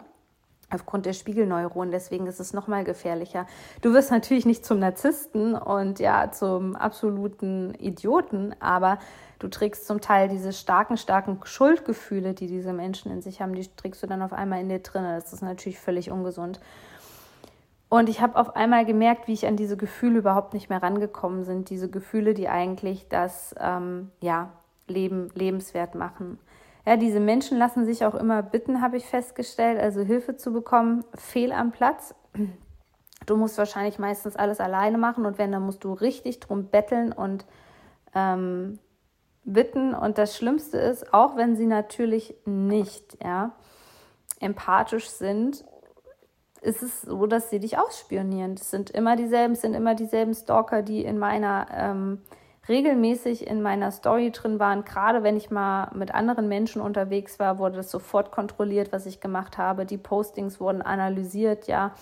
Aufgrund 0.70 1.06
der 1.06 1.14
Spiegelneuronen, 1.14 1.92
deswegen 1.92 2.28
ist 2.28 2.42
es 2.42 2.52
nochmal 2.52 2.84
gefährlicher. 2.84 3.48
Du 3.82 3.94
wirst 3.94 4.12
natürlich 4.12 4.46
nicht 4.46 4.66
zum 4.66 4.80
Narzissten 4.80 5.56
und 5.56 6.00
ja, 6.00 6.30
zum 6.30 6.76
absoluten 6.76 7.74
Idioten, 7.76 8.54
aber 8.60 9.00
du 9.40 9.48
trägst 9.48 9.88
zum 9.88 10.02
Teil 10.02 10.28
diese 10.28 10.52
starken, 10.52 10.98
starken 10.98 11.40
Schuldgefühle, 11.46 12.34
die 12.34 12.48
diese 12.48 12.74
Menschen 12.74 13.14
in 13.14 13.22
sich 13.22 13.40
haben, 13.40 13.54
die 13.54 13.66
trägst 13.78 14.04
du 14.04 14.08
dann 14.08 14.22
auf 14.22 14.34
einmal 14.34 14.60
in 14.60 14.68
dir 14.68 14.80
drin. 14.80 15.04
Das 15.04 15.32
ist 15.32 15.42
natürlich 15.42 15.80
völlig 15.80 16.12
ungesund. 16.12 16.60
Und 17.90 18.10
ich 18.10 18.22
habe 18.22 18.36
auf 18.36 18.56
einmal 18.56 18.86
gemerkt, 18.86 19.28
wie 19.28 19.34
ich 19.34 19.48
an 19.48 19.56
diese 19.56 19.78
Gefühle 19.78 20.20
überhaupt 20.20 20.54
nicht 20.54 20.70
mehr 20.70 20.84
rangekommen 20.84 21.44
sind. 21.44 21.70
Diese 21.70 21.90
Gefühle, 21.90 22.34
die 22.34 22.50
eigentlich 22.50 23.08
das 23.08 23.56
ähm, 23.60 24.12
ja, 24.20 24.52
Leben 24.88 25.30
lebenswert 25.34 25.96
machen. 25.96 26.38
Ja, 26.86 26.98
diese 26.98 27.20
Menschen 27.20 27.58
lassen 27.58 27.86
sich 27.86 28.06
auch 28.06 28.16
immer 28.16 28.42
bitten, 28.44 28.82
habe 28.82 28.98
ich 28.98 29.06
festgestellt, 29.06 29.80
also 29.80 30.02
Hilfe 30.02 30.38
zu 30.38 30.54
bekommen, 30.54 31.04
fehl 31.16 31.52
am 31.52 31.72
Platz. 31.72 32.16
Du 33.26 33.36
musst 33.36 33.58
wahrscheinlich 33.58 34.00
meistens 34.00 34.38
alles 34.38 34.62
alleine 34.62 34.98
machen 34.98 35.26
und 35.26 35.38
wenn, 35.38 35.52
dann 35.52 35.64
musst 35.64 35.84
du 35.84 35.92
richtig 35.92 36.40
drum 36.40 36.68
betteln 36.68 37.12
und 37.12 37.46
ähm, 38.16 38.80
bitten. 39.44 39.94
Und 39.94 40.18
das 40.18 40.38
Schlimmste 40.38 40.78
ist, 40.78 41.14
auch 41.14 41.36
wenn 41.36 41.56
sie 41.56 41.66
natürlich 41.66 42.36
nicht 42.46 43.18
ja, 43.22 43.52
empathisch 44.40 45.10
sind 45.10 45.66
ist 46.68 46.84
es 46.84 47.02
so, 47.02 47.26
dass 47.26 47.50
sie 47.50 47.60
dich 47.60 47.78
ausspionieren. 47.80 48.56
Das 48.56 48.70
sind 48.70 48.90
immer 48.90 49.16
dieselben, 49.16 49.56
sind 49.56 49.74
immer 49.74 49.96
dieselben 49.96 50.34
Stalker, 50.34 50.82
die 50.82 51.04
in 51.04 51.18
meiner 51.18 51.68
ähm, 51.72 52.22
regelmäßig 52.68 53.48
in 53.48 53.62
meiner 53.62 53.92
Story 53.92 54.32
drin 54.32 54.60
waren. 54.60 54.84
Gerade 54.84 55.24
wenn 55.24 55.38
ich 55.38 55.50
mal 55.50 55.90
mit 55.96 56.14
anderen 56.14 56.50
Menschen 56.50 56.82
unterwegs 56.82 57.40
war, 57.40 57.58
wurde 57.58 57.78
das 57.78 57.90
sofort 57.90 58.32
kontrolliert, 58.32 58.92
was 58.92 59.06
ich 59.06 59.22
gemacht 59.22 59.58
habe. 59.58 59.86
Die 59.86 59.98
Postings 59.98 60.60
wurden 60.60 60.82
analysiert, 60.82 61.68
ja, 61.68 61.94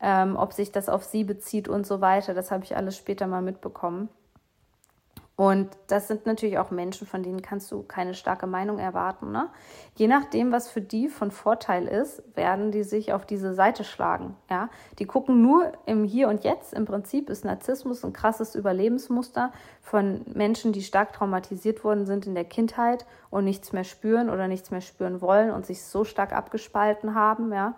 ähm, 0.00 0.36
ob 0.36 0.52
sich 0.52 0.72
das 0.72 0.90
auf 0.90 1.04
sie 1.04 1.24
bezieht 1.24 1.66
und 1.66 1.86
so 1.86 2.02
weiter. 2.02 2.34
Das 2.34 2.50
habe 2.50 2.64
ich 2.64 2.76
alles 2.76 2.96
später 2.96 3.26
mal 3.26 3.42
mitbekommen. 3.42 4.10
Und 5.34 5.70
das 5.86 6.08
sind 6.08 6.26
natürlich 6.26 6.58
auch 6.58 6.70
Menschen, 6.70 7.06
von 7.06 7.22
denen 7.22 7.40
kannst 7.40 7.72
du 7.72 7.82
keine 7.82 8.12
starke 8.12 8.46
Meinung 8.46 8.78
erwarten. 8.78 9.32
Ne? 9.32 9.48
Je 9.94 10.06
nachdem, 10.06 10.52
was 10.52 10.68
für 10.68 10.82
die 10.82 11.08
von 11.08 11.30
Vorteil 11.30 11.88
ist, 11.88 12.22
werden 12.36 12.70
die 12.70 12.82
sich 12.82 13.14
auf 13.14 13.24
diese 13.24 13.54
Seite 13.54 13.82
schlagen. 13.82 14.36
Ja? 14.50 14.68
Die 14.98 15.06
gucken 15.06 15.40
nur 15.40 15.72
im 15.86 16.04
Hier 16.04 16.28
und 16.28 16.44
Jetzt. 16.44 16.74
Im 16.74 16.84
Prinzip 16.84 17.30
ist 17.30 17.46
Narzissmus 17.46 18.04
ein 18.04 18.12
krasses 18.12 18.54
Überlebensmuster 18.54 19.52
von 19.80 20.20
Menschen, 20.34 20.72
die 20.72 20.82
stark 20.82 21.14
traumatisiert 21.14 21.82
worden 21.82 22.04
sind 22.04 22.26
in 22.26 22.34
der 22.34 22.44
Kindheit 22.44 23.06
und 23.30 23.44
nichts 23.44 23.72
mehr 23.72 23.84
spüren 23.84 24.28
oder 24.28 24.48
nichts 24.48 24.70
mehr 24.70 24.82
spüren 24.82 25.22
wollen 25.22 25.50
und 25.50 25.64
sich 25.64 25.82
so 25.82 26.04
stark 26.04 26.34
abgespalten 26.34 27.14
haben. 27.14 27.50
Ja? 27.52 27.74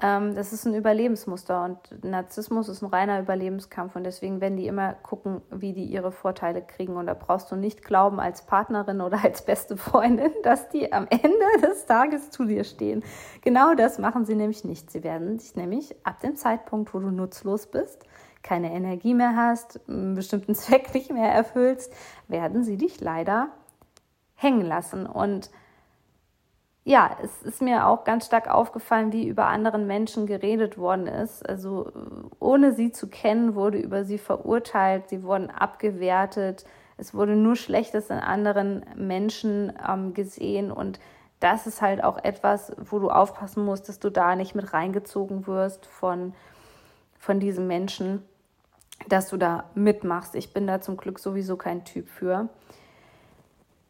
Ähm, 0.00 0.34
das 0.36 0.52
ist 0.52 0.64
ein 0.64 0.74
Überlebensmuster 0.74 1.64
und 1.64 2.04
Narzissmus 2.04 2.68
ist 2.68 2.82
ein 2.82 2.86
reiner 2.86 3.20
Überlebenskampf 3.20 3.96
und 3.96 4.04
deswegen 4.04 4.40
werden 4.40 4.56
die 4.56 4.68
immer 4.68 4.92
gucken, 4.92 5.42
wie 5.50 5.72
die 5.72 5.84
ihre 5.84 6.12
Vorteile 6.12 6.62
kriegen. 6.62 6.96
Und 6.96 7.06
da 7.06 7.14
brauchst 7.14 7.50
du 7.50 7.56
nicht 7.56 7.82
glauben 7.82 8.20
als 8.20 8.42
Partnerin 8.46 9.00
oder 9.00 9.24
als 9.24 9.42
beste 9.42 9.76
Freundin, 9.76 10.30
dass 10.44 10.68
die 10.68 10.92
am 10.92 11.08
Ende 11.10 11.66
des 11.66 11.86
Tages 11.86 12.30
zu 12.30 12.44
dir 12.44 12.62
stehen. 12.62 13.02
Genau 13.42 13.74
das 13.74 13.98
machen 13.98 14.24
sie 14.24 14.36
nämlich 14.36 14.64
nicht. 14.64 14.90
Sie 14.90 15.02
werden 15.02 15.38
dich 15.38 15.56
nämlich 15.56 15.96
ab 16.04 16.20
dem 16.20 16.36
Zeitpunkt, 16.36 16.94
wo 16.94 17.00
du 17.00 17.10
nutzlos 17.10 17.66
bist, 17.66 18.04
keine 18.44 18.72
Energie 18.72 19.14
mehr 19.14 19.34
hast, 19.34 19.80
einen 19.88 20.14
bestimmten 20.14 20.54
Zweck 20.56 20.94
nicht 20.94 21.12
mehr 21.12 21.32
erfüllst, 21.32 21.92
werden 22.28 22.62
sie 22.62 22.76
dich 22.76 23.00
leider 23.00 23.48
hängen 24.36 24.60
lassen. 24.60 25.06
Und 25.06 25.50
ja, 26.88 27.18
es 27.22 27.42
ist 27.42 27.60
mir 27.60 27.86
auch 27.86 28.04
ganz 28.04 28.24
stark 28.24 28.48
aufgefallen, 28.48 29.12
wie 29.12 29.28
über 29.28 29.46
anderen 29.46 29.86
Menschen 29.86 30.26
geredet 30.26 30.78
worden 30.78 31.06
ist. 31.06 31.46
Also 31.46 31.92
ohne 32.40 32.72
sie 32.72 32.92
zu 32.92 33.08
kennen, 33.08 33.54
wurde 33.54 33.76
über 33.76 34.06
sie 34.06 34.16
verurteilt, 34.16 35.10
sie 35.10 35.22
wurden 35.22 35.50
abgewertet, 35.50 36.64
es 36.96 37.12
wurde 37.12 37.36
nur 37.36 37.56
Schlechtes 37.56 38.08
in 38.08 38.16
anderen 38.16 38.86
Menschen 38.96 39.70
ähm, 39.86 40.14
gesehen 40.14 40.72
und 40.72 40.98
das 41.40 41.66
ist 41.66 41.82
halt 41.82 42.02
auch 42.02 42.24
etwas, 42.24 42.72
wo 42.78 42.98
du 42.98 43.10
aufpassen 43.10 43.66
musst, 43.66 43.90
dass 43.90 44.00
du 44.00 44.10
da 44.10 44.34
nicht 44.34 44.54
mit 44.54 44.72
reingezogen 44.72 45.46
wirst 45.46 45.84
von, 45.84 46.32
von 47.18 47.38
diesem 47.38 47.66
Menschen, 47.66 48.24
dass 49.08 49.28
du 49.28 49.36
da 49.36 49.64
mitmachst. 49.74 50.34
Ich 50.34 50.54
bin 50.54 50.66
da 50.66 50.80
zum 50.80 50.96
Glück 50.96 51.18
sowieso 51.18 51.56
kein 51.56 51.84
Typ 51.84 52.08
für 52.08 52.48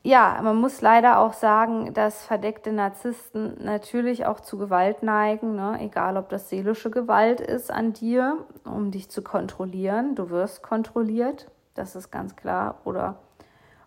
ja, 0.09 0.41
man 0.43 0.57
muss 0.57 0.81
leider 0.81 1.19
auch 1.19 1.35
sagen, 1.35 1.93
dass 1.93 2.25
verdeckte 2.25 2.73
Narzissten 2.73 3.63
natürlich 3.63 4.25
auch 4.25 4.41
zu 4.41 4.57
Gewalt 4.57 5.03
neigen, 5.03 5.55
ne? 5.55 5.77
egal 5.81 6.17
ob 6.17 6.31
das 6.31 6.49
seelische 6.49 6.91
Gewalt 6.91 7.43
ist 7.43 7.71
an 7.71 7.93
dir, 7.93 8.39
um 8.65 8.91
dich 8.91 9.11
zu 9.11 9.21
kontrollieren. 9.21 10.15
Du 10.15 10.31
wirst 10.31 10.63
kontrolliert, 10.63 11.51
das 11.75 11.95
ist 11.95 12.11
ganz 12.11 12.37
klar. 12.37 12.81
Oder 12.87 13.19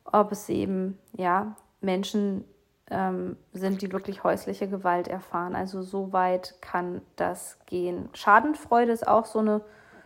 ob 0.05 0.31
es 0.31 0.47
eben 0.47 0.99
ja 1.17 1.55
Menschen 1.79 2.45
ähm, 2.91 3.35
sind, 3.51 3.81
die 3.81 3.91
wirklich 3.91 4.23
häusliche 4.23 4.67
Gewalt 4.67 5.07
erfahren. 5.07 5.55
Also 5.55 5.81
so 5.81 6.13
weit 6.13 6.61
kann 6.61 7.01
das 7.15 7.57
gehen. 7.65 8.09
Schadenfreude 8.13 8.91
ist 8.91 9.07
auch 9.07 9.25
so 9.25 9.39
eine 9.39 9.61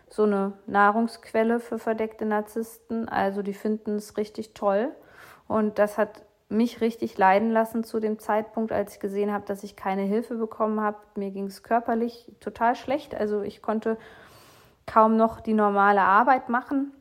so 0.08 0.24
eine 0.24 0.54
Nahrungsquelle 0.66 1.60
für 1.60 1.78
verdeckte 1.78 2.26
Narzissten. 2.26 3.10
Also 3.10 3.42
die 3.42 3.56
finden 3.56 3.96
es 3.98 4.16
richtig 4.16 4.54
toll 4.54 4.96
und 5.48 5.80
das 5.80 5.98
hat 5.98 6.26
mich 6.50 6.82
richtig 6.82 7.18
leiden 7.18 7.52
lassen 7.52 7.84
zu 7.84 8.00
dem 8.00 8.20
Zeitpunkt, 8.20 8.72
als 8.72 8.94
ich 8.94 9.00
gesehen 9.00 9.32
habe, 9.32 9.46
dass 9.46 9.64
ich 9.64 9.76
keine 9.76 10.04
Hilfe 10.04 10.36
bekommen 10.36 10.80
habe. 10.80 10.98
Mir 11.16 11.32
ging 11.32 11.48
es 11.48 11.64
körperlich 11.64 12.32
total 12.40 12.76
schlecht. 12.76 13.16
Also 13.16 13.42
ich 13.42 13.62
konnte 13.62 13.98
kaum 14.86 15.18
noch 15.18 15.40
die 15.42 15.54
normale 15.54 16.02
Arbeit 16.02 16.50
machen. 16.50 16.92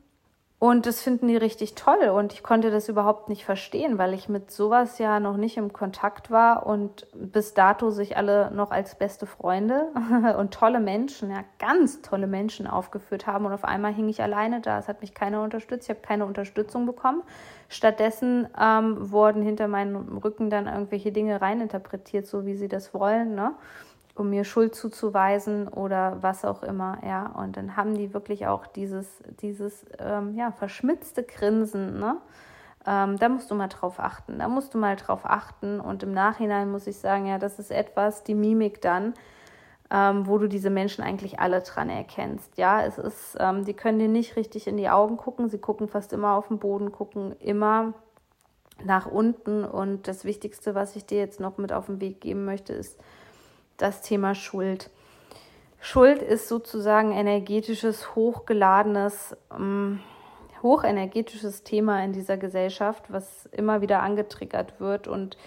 Und 0.57 0.85
das 0.85 1.01
finden 1.01 1.27
die 1.27 1.35
richtig 1.35 1.75
toll 1.75 2.09
und 2.15 2.31
ich 2.31 2.41
konnte 2.41 2.71
das 2.71 2.87
überhaupt 2.87 3.27
nicht 3.27 3.43
verstehen, 3.43 3.97
weil 3.97 4.13
ich 4.13 4.29
mit 4.29 4.51
sowas 4.51 4.99
ja 4.99 5.19
noch 5.19 5.35
nicht 5.35 5.57
im 5.57 5.73
Kontakt 5.73 6.31
war 6.31 6.65
und 6.65 7.07
bis 7.13 7.53
dato 7.53 7.89
sich 7.89 8.15
alle 8.15 8.51
noch 8.51 8.71
als 8.71 8.95
beste 8.95 9.25
Freunde 9.25 9.89
und 10.39 10.53
tolle 10.53 10.79
Menschen, 10.79 11.29
ja 11.29 11.43
ganz 11.59 12.01
tolle 12.01 12.25
Menschen 12.25 12.67
aufgeführt 12.67 13.27
haben 13.27 13.45
und 13.45 13.51
auf 13.51 13.65
einmal 13.65 13.93
hing 13.93 14.07
ich 14.07 14.23
alleine 14.23 14.61
da. 14.61 14.79
Es 14.79 14.87
hat 14.87 15.01
mich 15.01 15.13
keiner 15.13 15.43
unterstützt, 15.43 15.89
ich 15.89 15.89
habe 15.89 15.99
keine 15.99 16.25
Unterstützung 16.25 16.85
bekommen. 16.85 17.21
Stattdessen 17.67 18.47
ähm, 18.59 19.11
wurden 19.11 19.41
hinter 19.41 19.67
meinem 19.67 20.17
Rücken 20.19 20.49
dann 20.49 20.67
irgendwelche 20.67 21.11
Dinge 21.11 21.41
reininterpretiert, 21.41 22.27
so 22.27 22.45
wie 22.45 22.55
sie 22.55 22.69
das 22.69 22.93
wollen. 22.93 23.35
Ne? 23.35 23.51
Um 24.15 24.29
mir 24.29 24.45
Schuld 24.45 24.75
zuzuweisen 24.75 25.67
oder 25.67 26.17
was 26.21 26.45
auch 26.45 26.63
immer, 26.63 26.97
ja. 27.05 27.27
Und 27.27 27.57
dann 27.57 27.75
haben 27.75 27.95
die 27.95 28.13
wirklich 28.13 28.47
auch 28.47 28.65
dieses, 28.65 29.07
dieses 29.41 29.85
ähm, 29.99 30.35
ja, 30.35 30.51
verschmitzte 30.51 31.23
Grinsen, 31.23 31.99
ne? 31.99 32.17
Ähm, 32.87 33.17
da 33.17 33.29
musst 33.29 33.51
du 33.51 33.55
mal 33.55 33.67
drauf 33.67 33.99
achten. 33.99 34.39
Da 34.39 34.47
musst 34.47 34.73
du 34.73 34.77
mal 34.77 34.95
drauf 34.95 35.21
achten. 35.23 35.79
Und 35.79 36.03
im 36.03 36.13
Nachhinein 36.13 36.71
muss 36.71 36.87
ich 36.87 36.97
sagen, 36.97 37.25
ja, 37.25 37.39
das 37.39 37.59
ist 37.59 37.71
etwas, 37.71 38.23
die 38.23 38.35
Mimik 38.35 38.79
dann, 38.81 39.15
ähm, 39.91 40.27
wo 40.27 40.37
du 40.37 40.47
diese 40.47 40.69
Menschen 40.69 41.03
eigentlich 41.03 41.39
alle 41.39 41.61
dran 41.61 41.89
erkennst. 41.89 42.57
Ja, 42.57 42.83
es 42.83 42.97
ist, 42.97 43.37
ähm, 43.39 43.65
die 43.65 43.73
können 43.73 43.99
dir 43.99 44.07
nicht 44.07 44.35
richtig 44.35 44.67
in 44.67 44.77
die 44.77 44.89
Augen 44.89 45.17
gucken. 45.17 45.49
Sie 45.49 45.57
gucken 45.57 45.87
fast 45.87 46.13
immer 46.13 46.35
auf 46.35 46.47
den 46.49 46.59
Boden, 46.59 46.91
gucken 46.91 47.35
immer 47.39 47.93
nach 48.83 49.07
unten. 49.07 49.65
Und 49.65 50.07
das 50.07 50.23
Wichtigste, 50.23 50.75
was 50.75 50.95
ich 50.95 51.05
dir 51.05 51.17
jetzt 51.17 51.39
noch 51.39 51.57
mit 51.57 51.73
auf 51.73 51.87
den 51.87 51.99
Weg 51.99 52.21
geben 52.21 52.45
möchte, 52.45 52.73
ist, 52.73 52.99
das 53.77 54.01
Thema 54.01 54.35
Schuld. 54.35 54.89
Schuld 55.79 56.21
ist 56.21 56.47
sozusagen 56.47 57.11
energetisches, 57.11 58.15
hochgeladenes, 58.15 59.37
ähm, 59.51 59.99
hochenergetisches 60.63 61.63
Thema 61.63 62.03
in 62.03 62.11
dieser 62.11 62.37
Gesellschaft, 62.37 63.03
was 63.09 63.45
immer 63.51 63.81
wieder 63.81 64.01
angetriggert 64.01 64.79
wird. 64.79 65.07
Und 65.07 65.37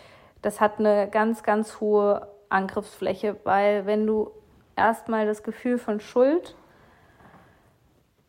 das 0.43 0.61
hat 0.61 0.79
eine 0.79 1.09
ganz, 1.11 1.43
ganz 1.43 1.81
hohe 1.81 2.29
Angriffsfläche, 2.49 3.37
weil 3.45 3.85
wenn 3.87 4.07
du 4.07 4.31
erstmal 4.77 5.27
das 5.27 5.43
Gefühl 5.43 5.79
von 5.79 6.01
Schuld 6.01 6.55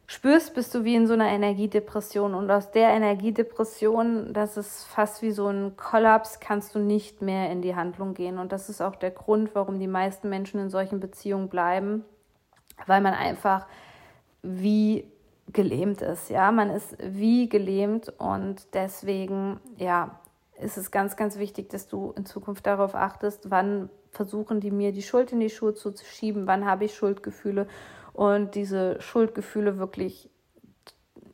spürst, 0.10 0.56
bist 0.56 0.74
du 0.74 0.84
wie 0.84 0.96
in 0.96 1.06
so 1.06 1.14
einer 1.14 1.30
Energiedepression. 1.30 2.34
Und 2.34 2.50
aus 2.50 2.72
der 2.72 2.90
Energiedepression, 2.90 4.34
das 4.34 4.58
ist 4.58 4.86
fast 4.86 5.22
wie 5.22 5.30
so 5.30 5.48
ein 5.50 5.78
Kollaps, 5.78 6.40
kannst 6.40 6.74
du 6.74 6.80
nicht 6.80 7.22
mehr 7.22 7.52
in 7.52 7.62
die 7.62 7.76
Handlung 7.76 8.16
gehen. 8.16 8.40
Und 8.40 8.52
das 8.52 8.70
ist 8.70 8.82
auch 8.82 8.96
der 8.96 9.12
Grund, 9.12 9.54
warum 9.54 9.80
die 9.80 9.88
meisten 9.88 10.28
Menschen 10.28 10.60
in 10.60 10.72
solchen 10.72 11.00
Beziehungen 11.00 11.48
bleiben, 11.48 12.04
weil 12.88 13.02
man 13.02 13.14
einfach 13.14 13.68
wie 14.42 15.06
gelähmt 15.54 16.02
ist. 16.02 16.32
Ja, 16.32 16.52
man 16.52 16.72
ist 16.72 16.98
wie 17.00 17.48
gelähmt 17.48 18.12
und 18.18 18.74
deswegen, 18.74 19.60
ja, 19.78 20.20
ist 20.60 20.78
es 20.78 20.90
ganz, 20.90 21.18
ganz 21.18 21.38
wichtig, 21.38 21.70
dass 21.70 21.88
du 21.88 22.14
in 22.18 22.26
Zukunft 22.26 22.66
darauf 22.66 22.96
achtest, 22.96 23.52
wann 23.52 23.92
versuchen 24.10 24.60
die 24.60 24.72
mir 24.72 24.92
die 24.92 25.04
Schuld 25.04 25.32
in 25.32 25.40
die 25.40 25.52
Schuhe 25.52 25.76
zu 25.76 25.94
schieben, 26.04 26.48
wann 26.48 26.66
habe 26.66 26.86
ich 26.86 26.96
Schuldgefühle 26.96 27.68
und 28.14 28.56
diese 28.56 29.02
Schuldgefühle 29.02 29.78
wirklich 29.78 30.30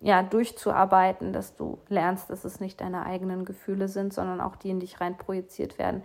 ja, 0.01 0.21
durchzuarbeiten, 0.21 1.33
dass 1.33 1.55
du 1.55 1.79
lernst, 1.89 2.29
dass 2.29 2.45
es 2.45 2.59
nicht 2.59 2.79
deine 2.79 3.05
eigenen 3.05 3.43
Gefühle 3.43 3.87
sind, 3.87 4.13
sondern 4.13 4.39
auch 4.39 4.55
die 4.55 4.69
in 4.69 4.79
dich 4.79 5.01
rein 5.01 5.17
projiziert 5.17 5.79
werden. 5.79 6.03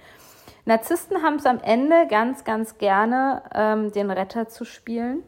Narzissten 0.64 1.22
haben 1.22 1.36
es 1.36 1.46
am 1.46 1.58
Ende 1.60 2.06
ganz, 2.08 2.44
ganz 2.44 2.78
gerne, 2.78 3.42
ähm, 3.54 3.92
den 3.92 4.10
Retter 4.10 4.48
zu 4.48 4.64
spielen. 4.64 5.22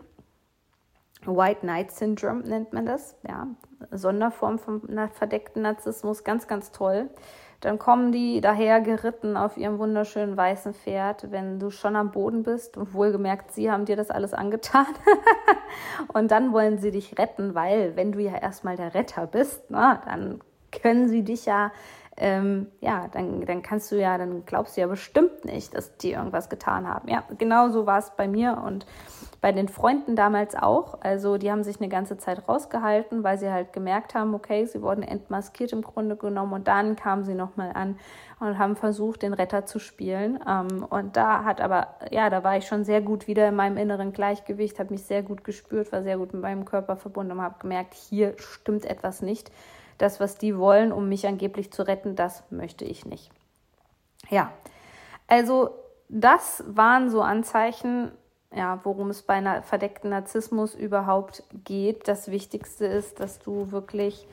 White 1.24 1.60
Knight 1.60 1.92
Syndrome 1.92 2.40
nennt 2.48 2.72
man 2.72 2.86
das, 2.86 3.16
ja, 3.28 3.46
Sonderform 3.90 4.58
vom 4.58 4.82
verdeckten 5.12 5.62
Narzissmus, 5.62 6.24
ganz, 6.24 6.46
ganz 6.48 6.72
toll. 6.72 7.10
Dann 7.62 7.78
kommen 7.78 8.10
die 8.10 8.40
daher 8.40 8.80
geritten 8.80 9.36
auf 9.36 9.56
ihrem 9.56 9.78
wunderschönen 9.78 10.36
weißen 10.36 10.74
Pferd, 10.74 11.30
wenn 11.30 11.60
du 11.60 11.70
schon 11.70 11.94
am 11.94 12.10
Boden 12.10 12.42
bist 12.42 12.76
und 12.76 12.92
wohlgemerkt, 12.92 13.52
sie 13.52 13.70
haben 13.70 13.84
dir 13.84 13.94
das 13.94 14.10
alles 14.10 14.34
angetan. 14.34 14.86
und 16.12 16.32
dann 16.32 16.52
wollen 16.52 16.78
sie 16.78 16.90
dich 16.90 17.18
retten, 17.20 17.54
weil 17.54 17.94
wenn 17.94 18.10
du 18.10 18.18
ja 18.18 18.36
erstmal 18.36 18.76
der 18.76 18.94
Retter 18.94 19.28
bist, 19.28 19.62
na, 19.68 20.02
dann 20.04 20.40
können 20.72 21.08
sie 21.08 21.22
dich 21.22 21.46
ja 21.46 21.70
ähm, 22.16 22.66
ja, 22.80 23.08
dann, 23.08 23.46
dann 23.46 23.62
kannst 23.62 23.90
du 23.90 23.96
ja, 23.96 24.18
dann 24.18 24.44
glaubst 24.44 24.76
du 24.76 24.82
ja 24.82 24.86
bestimmt 24.86 25.44
nicht, 25.44 25.74
dass 25.74 25.96
die 25.96 26.12
irgendwas 26.12 26.50
getan 26.50 26.86
haben. 26.86 27.08
Ja, 27.08 27.24
genau 27.38 27.70
so 27.70 27.86
war 27.86 27.98
es 27.98 28.10
bei 28.10 28.28
mir 28.28 28.62
und 28.64 28.86
bei 29.40 29.50
den 29.50 29.68
Freunden 29.68 30.14
damals 30.14 30.54
auch. 30.54 31.00
Also 31.00 31.38
die 31.38 31.50
haben 31.50 31.64
sich 31.64 31.80
eine 31.80 31.88
ganze 31.88 32.18
Zeit 32.18 32.48
rausgehalten, 32.48 33.24
weil 33.24 33.38
sie 33.38 33.50
halt 33.50 33.72
gemerkt 33.72 34.14
haben, 34.14 34.34
okay, 34.34 34.66
sie 34.66 34.82
wurden 34.82 35.02
entmaskiert 35.02 35.72
im 35.72 35.82
Grunde 35.82 36.16
genommen 36.16 36.52
und 36.52 36.68
dann 36.68 36.96
kamen 36.96 37.24
sie 37.24 37.34
nochmal 37.34 37.72
an 37.74 37.98
und 38.40 38.58
haben 38.58 38.76
versucht, 38.76 39.22
den 39.22 39.32
Retter 39.32 39.64
zu 39.64 39.78
spielen. 39.78 40.38
Ähm, 40.46 40.86
und 40.88 41.16
da 41.16 41.44
hat 41.44 41.60
aber, 41.60 41.88
ja, 42.10 42.28
da 42.28 42.44
war 42.44 42.58
ich 42.58 42.66
schon 42.66 42.84
sehr 42.84 43.00
gut 43.00 43.26
wieder 43.26 43.48
in 43.48 43.56
meinem 43.56 43.78
inneren 43.78 44.12
Gleichgewicht, 44.12 44.78
habe 44.78 44.92
mich 44.92 45.04
sehr 45.04 45.22
gut 45.22 45.44
gespürt, 45.44 45.90
war 45.92 46.02
sehr 46.02 46.18
gut 46.18 46.34
mit 46.34 46.42
meinem 46.42 46.66
Körper 46.66 46.96
verbunden 46.96 47.32
und 47.32 47.42
habe 47.42 47.58
gemerkt, 47.58 47.94
hier 47.94 48.34
stimmt 48.38 48.84
etwas 48.84 49.22
nicht 49.22 49.50
das, 50.02 50.20
was 50.20 50.36
die 50.36 50.56
wollen, 50.58 50.92
um 50.92 51.08
mich 51.08 51.26
angeblich 51.26 51.72
zu 51.72 51.86
retten, 51.86 52.16
das 52.16 52.42
möchte 52.50 52.84
ich 52.84 53.06
nicht. 53.06 53.30
Ja, 54.30 54.52
also 55.28 55.70
das 56.08 56.64
waren 56.66 57.08
so 57.10 57.22
Anzeichen, 57.22 58.10
ja, 58.54 58.80
worum 58.82 59.10
es 59.10 59.22
bei 59.22 59.34
einer 59.34 59.62
verdeckten 59.62 60.10
Narzissmus 60.10 60.74
überhaupt 60.74 61.44
geht. 61.64 62.08
Das 62.08 62.30
Wichtigste 62.30 62.86
ist, 62.86 63.20
dass 63.20 63.38
du 63.38 63.70
wirklich 63.70 64.26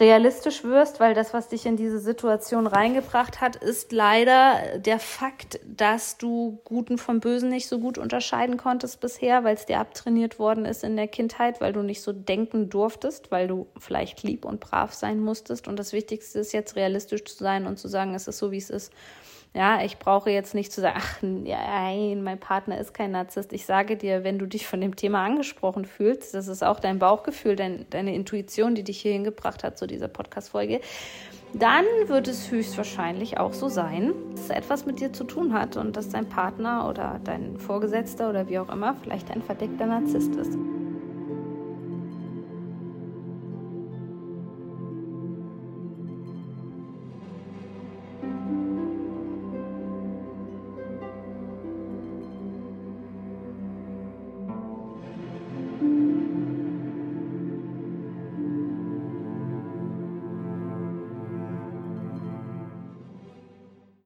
realistisch 0.00 0.64
wirst, 0.64 0.98
weil 0.98 1.14
das, 1.14 1.32
was 1.32 1.48
dich 1.48 1.66
in 1.66 1.76
diese 1.76 2.00
Situation 2.00 2.66
reingebracht 2.66 3.40
hat, 3.40 3.56
ist 3.56 3.92
leider 3.92 4.78
der 4.78 4.98
Fakt, 4.98 5.60
dass 5.64 6.18
du 6.18 6.58
Guten 6.64 6.98
vom 6.98 7.20
Bösen 7.20 7.48
nicht 7.48 7.68
so 7.68 7.78
gut 7.78 7.96
unterscheiden 7.96 8.56
konntest 8.56 9.00
bisher, 9.00 9.44
weil 9.44 9.54
es 9.54 9.66
dir 9.66 9.78
abtrainiert 9.78 10.38
worden 10.38 10.64
ist 10.64 10.82
in 10.82 10.96
der 10.96 11.06
Kindheit, 11.06 11.60
weil 11.60 11.72
du 11.72 11.82
nicht 11.82 12.02
so 12.02 12.12
denken 12.12 12.70
durftest, 12.70 13.30
weil 13.30 13.46
du 13.46 13.68
vielleicht 13.78 14.22
lieb 14.24 14.44
und 14.44 14.60
brav 14.60 14.92
sein 14.94 15.20
musstest. 15.20 15.68
Und 15.68 15.78
das 15.78 15.92
Wichtigste 15.92 16.40
ist 16.40 16.52
jetzt 16.52 16.74
realistisch 16.74 17.24
zu 17.24 17.36
sein 17.36 17.66
und 17.66 17.78
zu 17.78 17.86
sagen, 17.86 18.14
es 18.14 18.26
ist 18.26 18.38
so, 18.38 18.50
wie 18.50 18.58
es 18.58 18.70
ist. 18.70 18.92
Ja, 19.56 19.84
ich 19.84 20.00
brauche 20.00 20.30
jetzt 20.30 20.52
nicht 20.56 20.72
zu 20.72 20.80
sagen, 20.80 20.96
ach 20.98 21.18
nein, 21.22 22.24
mein 22.24 22.40
Partner 22.40 22.76
ist 22.78 22.92
kein 22.92 23.12
Narzisst. 23.12 23.52
Ich 23.52 23.66
sage 23.66 23.96
dir, 23.96 24.24
wenn 24.24 24.36
du 24.36 24.46
dich 24.46 24.66
von 24.66 24.80
dem 24.80 24.96
Thema 24.96 25.24
angesprochen 25.24 25.84
fühlst, 25.84 26.34
das 26.34 26.48
ist 26.48 26.64
auch 26.64 26.80
dein 26.80 26.98
Bauchgefühl, 26.98 27.54
dein, 27.54 27.86
deine 27.90 28.16
Intuition, 28.16 28.74
die 28.74 28.82
dich 28.82 29.00
hierhin 29.00 29.22
gebracht 29.22 29.62
hat 29.62 29.78
zu 29.78 29.86
dieser 29.86 30.08
Podcast-Folge, 30.08 30.80
dann 31.52 31.84
wird 32.06 32.26
es 32.26 32.50
höchstwahrscheinlich 32.50 33.38
auch 33.38 33.52
so 33.52 33.68
sein, 33.68 34.12
dass 34.32 34.46
es 34.46 34.50
etwas 34.50 34.86
mit 34.86 34.98
dir 34.98 35.12
zu 35.12 35.22
tun 35.22 35.52
hat 35.52 35.76
und 35.76 35.96
dass 35.96 36.08
dein 36.08 36.28
Partner 36.28 36.88
oder 36.88 37.20
dein 37.22 37.56
Vorgesetzter 37.56 38.30
oder 38.30 38.48
wie 38.48 38.58
auch 38.58 38.70
immer 38.70 38.96
vielleicht 39.04 39.30
ein 39.30 39.40
verdeckter 39.40 39.86
Narzisst 39.86 40.34
ist. 40.34 40.58